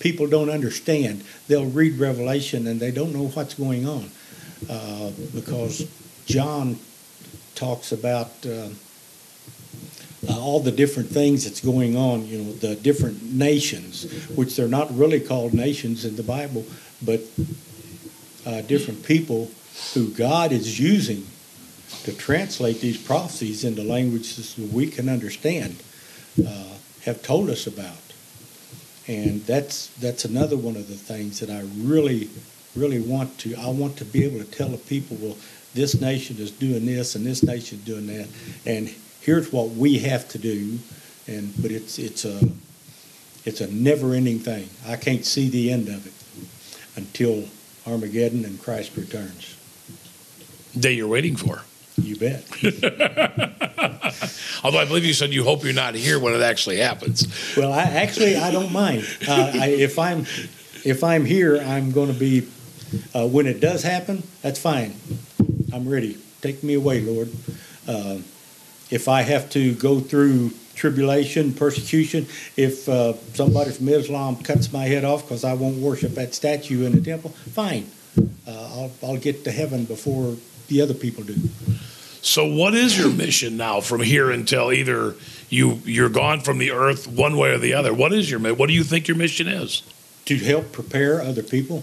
people 0.00 0.26
don't 0.26 0.50
understand. 0.50 1.22
They'll 1.46 1.66
read 1.66 1.98
Revelation 1.98 2.66
and 2.66 2.80
they 2.80 2.90
don't 2.90 3.12
know 3.12 3.28
what's 3.28 3.54
going 3.54 3.86
on 3.86 4.10
uh, 4.68 5.10
because 5.32 5.86
John 6.26 6.78
talks 7.54 7.92
about 7.92 8.30
uh, 8.44 8.68
uh, 10.28 10.38
all 10.38 10.60
the 10.60 10.72
different 10.72 11.10
things 11.10 11.44
that's 11.44 11.60
going 11.60 11.96
on, 11.96 12.26
you 12.26 12.38
know, 12.38 12.52
the 12.52 12.74
different 12.74 13.22
nations, 13.22 14.04
which 14.34 14.56
they're 14.56 14.68
not 14.68 14.94
really 14.96 15.20
called 15.20 15.54
nations 15.54 16.04
in 16.04 16.16
the 16.16 16.22
Bible, 16.22 16.64
but 17.02 17.20
uh, 18.46 18.62
different 18.62 19.04
people 19.04 19.50
who 19.94 20.08
God 20.08 20.52
is 20.52 20.80
using 20.80 21.26
to 22.04 22.12
translate 22.12 22.80
these 22.80 22.96
prophecies 22.98 23.64
into 23.64 23.82
languages 23.82 24.54
that 24.54 24.72
we 24.72 24.86
can 24.86 25.08
understand 25.08 25.76
uh, 26.46 26.74
have 27.02 27.22
told 27.22 27.50
us 27.50 27.66
about. 27.66 27.96
And 29.06 29.44
that's 29.44 29.88
that's 29.98 30.24
another 30.24 30.56
one 30.56 30.76
of 30.76 30.88
the 30.88 30.94
things 30.94 31.40
that 31.40 31.50
I 31.50 31.62
really, 31.78 32.30
really 32.76 33.00
want 33.00 33.38
to. 33.38 33.56
I 33.56 33.68
want 33.68 33.96
to 33.96 34.04
be 34.04 34.24
able 34.24 34.38
to 34.38 34.50
tell 34.50 34.68
the 34.68 34.78
people, 34.78 35.16
well, 35.20 35.36
this 35.74 36.00
nation 36.00 36.36
is 36.38 36.50
doing 36.50 36.86
this 36.86 37.14
and 37.14 37.26
this 37.26 37.42
nation 37.42 37.78
is 37.78 37.84
doing 37.84 38.06
that, 38.06 38.28
and 38.66 38.94
here's 39.20 39.52
what 39.52 39.70
we 39.70 39.98
have 39.98 40.28
to 40.28 40.38
do. 40.38 40.78
And 41.26 41.52
but 41.60 41.70
it's 41.70 41.98
it's 41.98 42.24
a 42.24 42.40
it's 43.44 43.60
a 43.60 43.72
never-ending 43.72 44.40
thing. 44.40 44.68
I 44.86 44.96
can't 44.96 45.24
see 45.24 45.48
the 45.48 45.72
end 45.72 45.88
of 45.88 46.06
it 46.06 46.12
until 46.96 47.48
Armageddon 47.86 48.44
and 48.44 48.60
Christ 48.60 48.96
returns. 48.96 49.56
Day 50.78 50.92
you're 50.92 51.08
waiting 51.08 51.36
for. 51.36 51.62
You 52.02 52.16
bet. 52.16 52.44
Although 54.64 54.78
I 54.78 54.84
believe 54.84 55.04
you 55.04 55.14
said 55.14 55.32
you 55.32 55.44
hope 55.44 55.64
you're 55.64 55.72
not 55.72 55.94
here 55.94 56.18
when 56.18 56.34
it 56.34 56.42
actually 56.42 56.78
happens. 56.78 57.26
Well, 57.56 57.72
I 57.72 57.82
actually 57.82 58.36
I 58.36 58.50
don't 58.50 58.72
mind. 58.72 59.06
Uh, 59.26 59.52
I, 59.54 59.68
if 59.68 59.98
I'm 59.98 60.26
if 60.84 61.04
I'm 61.04 61.24
here, 61.24 61.58
I'm 61.58 61.92
going 61.92 62.12
to 62.12 62.18
be. 62.18 62.48
Uh, 63.14 63.26
when 63.26 63.46
it 63.46 63.60
does 63.60 63.84
happen, 63.84 64.22
that's 64.42 64.58
fine. 64.58 64.94
I'm 65.72 65.88
ready. 65.88 66.18
Take 66.40 66.64
me 66.64 66.74
away, 66.74 67.00
Lord. 67.00 67.30
Uh, 67.86 68.18
if 68.90 69.06
I 69.06 69.22
have 69.22 69.48
to 69.50 69.74
go 69.74 70.00
through 70.00 70.50
tribulation, 70.74 71.52
persecution, 71.52 72.26
if 72.56 72.88
uh, 72.88 73.12
somebody 73.34 73.70
from 73.70 73.88
Islam 73.88 74.36
cuts 74.36 74.72
my 74.72 74.86
head 74.86 75.04
off 75.04 75.22
because 75.22 75.44
I 75.44 75.52
won't 75.52 75.76
worship 75.76 76.12
that 76.12 76.34
statue 76.34 76.84
in 76.84 76.92
the 76.92 77.00
temple, 77.00 77.30
fine. 77.30 77.88
Uh, 78.18 78.50
I'll, 78.50 78.90
I'll 79.02 79.16
get 79.16 79.44
to 79.44 79.52
heaven 79.52 79.84
before 79.84 80.36
the 80.68 80.80
other 80.80 80.94
people 80.94 81.22
do. 81.22 81.36
So, 82.22 82.44
what 82.44 82.74
is 82.74 82.98
your 82.98 83.10
mission 83.10 83.56
now 83.56 83.80
from 83.80 84.02
here 84.02 84.30
until 84.30 84.72
either 84.72 85.14
you 85.48 85.80
you're 85.84 86.10
gone 86.10 86.40
from 86.40 86.58
the 86.58 86.70
earth 86.70 87.06
one 87.08 87.36
way 87.36 87.52
or 87.52 87.58
the 87.58 87.72
other? 87.72 87.94
What 87.94 88.12
is 88.12 88.30
your 88.30 88.40
what 88.54 88.66
do 88.66 88.74
you 88.74 88.84
think 88.84 89.08
your 89.08 89.16
mission 89.16 89.48
is? 89.48 89.82
To 90.26 90.36
help 90.36 90.70
prepare 90.70 91.22
other 91.22 91.42
people, 91.42 91.82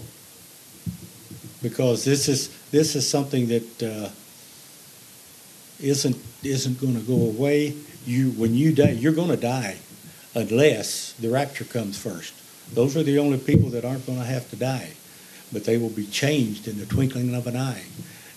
because 1.60 2.04
this 2.04 2.28
is 2.28 2.48
this 2.70 2.94
is 2.94 3.08
something 3.08 3.48
that 3.48 3.82
uh, 3.82 4.10
not 5.80 6.16
isn't 6.44 6.80
going 6.80 6.94
to 6.94 7.00
go 7.00 7.14
away. 7.14 7.74
You 8.06 8.30
when 8.30 8.54
you 8.54 8.72
die, 8.72 8.90
you're 8.90 9.12
going 9.12 9.30
to 9.30 9.36
die, 9.36 9.78
unless 10.34 11.14
the 11.14 11.30
rapture 11.30 11.64
comes 11.64 11.98
first. 11.98 12.32
Those 12.72 12.96
are 12.96 13.02
the 13.02 13.18
only 13.18 13.38
people 13.38 13.70
that 13.70 13.84
aren't 13.84 14.06
going 14.06 14.18
to 14.18 14.24
have 14.24 14.48
to 14.50 14.56
die, 14.56 14.92
but 15.52 15.64
they 15.64 15.78
will 15.78 15.90
be 15.90 16.06
changed 16.06 16.68
in 16.68 16.78
the 16.78 16.86
twinkling 16.86 17.34
of 17.34 17.48
an 17.48 17.56
eye 17.56 17.84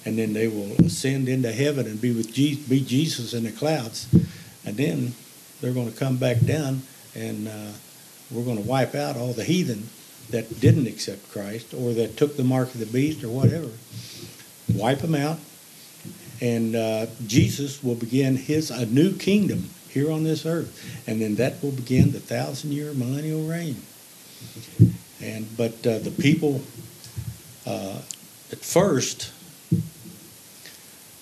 and 0.05 0.17
then 0.17 0.33
they 0.33 0.47
will 0.47 0.71
ascend 0.85 1.29
into 1.29 1.51
heaven 1.51 1.85
and 1.85 2.01
be 2.01 2.11
with 2.11 2.33
be 2.33 2.81
Jesus 2.81 3.33
in 3.33 3.43
the 3.43 3.51
clouds, 3.51 4.07
and 4.65 4.77
then 4.77 5.13
they're 5.59 5.73
going 5.73 5.91
to 5.91 5.97
come 5.97 6.17
back 6.17 6.39
down, 6.39 6.81
and 7.15 7.47
uh, 7.47 7.71
we're 8.31 8.43
going 8.43 8.61
to 8.61 8.67
wipe 8.67 8.95
out 8.95 9.15
all 9.15 9.33
the 9.33 9.43
heathen 9.43 9.89
that 10.29 10.59
didn't 10.59 10.87
accept 10.87 11.31
Christ 11.31 11.73
or 11.73 11.93
that 11.93 12.17
took 12.17 12.37
the 12.37 12.43
mark 12.43 12.73
of 12.73 12.79
the 12.79 12.85
beast 12.85 13.23
or 13.23 13.29
whatever. 13.29 13.69
Wipe 14.73 14.99
them 14.99 15.15
out, 15.15 15.39
and 16.39 16.75
uh, 16.75 17.07
Jesus 17.27 17.83
will 17.83 17.95
begin 17.95 18.37
his 18.37 18.71
a 18.71 18.85
new 18.85 19.13
kingdom 19.13 19.69
here 19.89 20.09
on 20.09 20.23
this 20.23 20.45
earth, 20.45 21.03
and 21.05 21.21
then 21.21 21.35
that 21.35 21.61
will 21.61 21.71
begin 21.71 22.13
the 22.13 22.19
thousand-year 22.19 22.93
millennial 22.93 23.43
reign. 23.43 23.81
And 25.21 25.45
but 25.57 25.85
uh, 25.85 25.99
the 25.99 26.11
people 26.17 26.61
uh, 27.67 27.99
at 28.51 28.59
first 28.59 29.31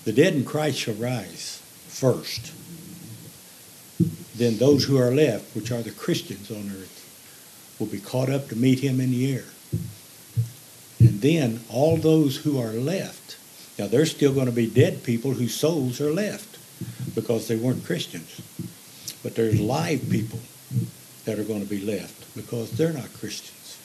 the 0.06 0.14
dead 0.14 0.34
in 0.34 0.46
Christ 0.46 0.80
shall 0.80 0.96
rise 0.96 1.62
first. 1.88 2.54
Then 4.36 4.58
those 4.58 4.86
who 4.86 4.98
are 4.98 5.14
left, 5.14 5.56
which 5.56 5.72
are 5.72 5.82
the 5.82 5.92
Christians 5.92 6.50
on 6.50 6.70
earth, 6.70 7.76
will 7.80 7.88
be 7.88 8.00
caught 8.00 8.30
up 8.30 8.48
to 8.50 8.56
meet 8.56 8.80
him 8.80 9.02
in 9.02 9.12
the 9.12 9.34
air. 9.34 9.46
And 11.00 11.22
then 11.22 11.62
all 11.70 11.98
those 11.98 12.38
who 12.38 12.60
are 12.60 12.72
left, 12.72 13.38
now 13.78 13.88
there's 13.88 14.12
still 14.12 14.34
going 14.34 14.46
to 14.46 14.52
be 14.52 14.68
dead 14.68 15.04
people 15.04 15.32
whose 15.32 15.54
souls 15.54 16.00
are 16.00 16.12
left 16.14 16.58
because 17.16 17.48
they 17.48 17.56
weren't 17.56 17.86
Christians. 17.86 18.42
But 19.24 19.36
there's 19.36 19.60
live 19.60 20.10
people 20.10 20.40
that 21.26 21.40
are 21.40 21.44
going 21.44 21.62
to 21.62 21.70
be 21.70 21.82
left 21.82 22.34
because 22.36 22.72
they're 22.72 22.94
not 22.94 23.12
Christians. 23.14 23.78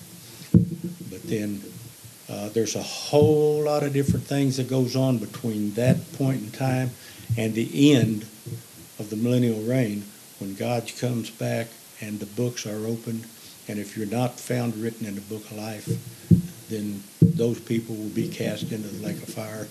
But 1.10 1.22
then 1.24 1.60
uh, 2.28 2.48
there's 2.50 2.74
a 2.74 2.82
whole 2.82 3.62
lot 3.62 3.82
of 3.82 3.92
different 3.92 4.24
things 4.24 4.56
that 4.56 4.68
goes 4.68 4.96
on 4.96 5.18
between 5.18 5.72
that 5.74 6.12
point 6.14 6.42
in 6.42 6.50
time 6.50 6.90
and 7.36 7.54
the 7.54 7.92
end 7.94 8.22
of 8.98 9.10
the 9.10 9.16
millennial 9.16 9.60
reign 9.62 10.04
when 10.38 10.54
God 10.54 10.90
comes 10.98 11.30
back 11.30 11.68
and 12.00 12.18
the 12.18 12.26
books 12.26 12.66
are 12.66 12.86
opened. 12.86 13.26
And 13.68 13.78
if 13.78 13.96
you're 13.96 14.06
not 14.06 14.38
found 14.38 14.76
written 14.76 15.06
in 15.06 15.14
the 15.14 15.20
book 15.22 15.44
of 15.50 15.56
life, 15.56 15.88
then 16.70 17.02
those 17.20 17.60
people 17.60 17.94
will 17.94 18.08
be 18.10 18.28
cast 18.28 18.72
into 18.72 18.88
the 18.88 19.06
lake 19.06 19.22
of 19.22 19.28
fire. 19.28 19.68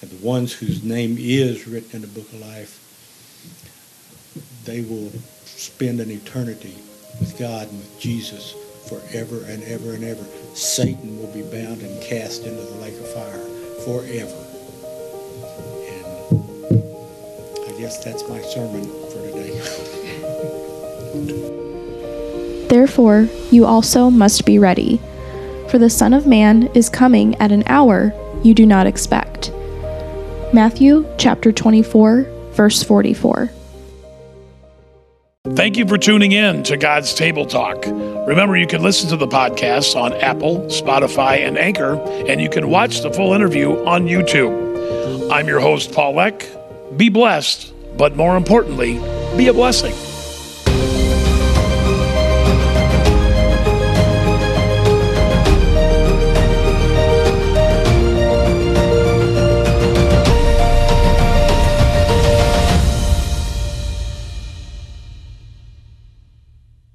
And 0.00 0.10
the 0.10 0.24
ones 0.24 0.52
whose 0.52 0.84
name 0.84 1.16
is 1.18 1.66
written 1.66 1.96
in 1.96 2.00
the 2.02 2.08
book 2.08 2.32
of 2.32 2.40
life, 2.40 2.82
they 4.64 4.82
will 4.82 5.10
spend 5.44 6.00
an 6.00 6.10
eternity 6.10 6.76
with 7.18 7.36
God 7.38 7.68
and 7.68 7.78
with 7.78 7.98
Jesus 7.98 8.54
forever 8.88 9.44
and 9.48 9.62
ever 9.64 9.94
and 9.94 10.04
ever. 10.04 10.24
Satan 10.54 11.18
will 11.18 11.32
be 11.32 11.42
bound 11.42 11.82
and 11.82 12.02
cast 12.02 12.44
into 12.44 12.62
the 12.62 12.76
lake 12.80 12.94
of 12.94 13.12
fire 13.12 13.44
forever. 13.84 14.44
And 15.92 16.16
I 17.68 17.78
guess 17.78 18.02
that's 18.04 18.28
my 18.28 18.40
sermon 18.42 18.84
for 19.10 19.20
today. 19.30 19.52
Therefore, 22.68 23.28
you 23.50 23.64
also 23.64 24.10
must 24.10 24.44
be 24.44 24.58
ready, 24.58 25.00
for 25.68 25.78
the 25.78 25.90
Son 25.90 26.12
of 26.12 26.26
Man 26.26 26.68
is 26.74 26.88
coming 26.88 27.34
at 27.36 27.52
an 27.52 27.62
hour 27.66 28.12
you 28.42 28.54
do 28.54 28.66
not 28.66 28.86
expect. 28.86 29.50
Matthew 30.52 31.06
chapter 31.18 31.52
24, 31.52 32.26
verse 32.52 32.82
44. 32.82 33.50
Thank 35.56 35.78
you 35.78 35.86
for 35.86 35.96
tuning 35.96 36.32
in 36.32 36.64
to 36.64 36.76
God's 36.76 37.14
Table 37.14 37.46
Talk. 37.46 37.86
Remember, 37.86 38.58
you 38.58 38.66
can 38.66 38.82
listen 38.82 39.08
to 39.08 39.16
the 39.16 39.26
podcast 39.26 39.96
on 39.98 40.12
Apple, 40.12 40.58
Spotify, 40.66 41.38
and 41.38 41.56
Anchor, 41.56 41.98
and 42.28 42.42
you 42.42 42.50
can 42.50 42.68
watch 42.68 43.00
the 43.00 43.10
full 43.10 43.32
interview 43.32 43.70
on 43.86 44.04
YouTube. 44.04 45.30
I'm 45.30 45.48
your 45.48 45.60
host, 45.60 45.92
Paul 45.92 46.14
Leck. 46.16 46.46
Be 46.98 47.08
blessed, 47.08 47.72
but 47.96 48.16
more 48.16 48.36
importantly, 48.36 49.00
be 49.38 49.48
a 49.48 49.54
blessing. 49.54 49.94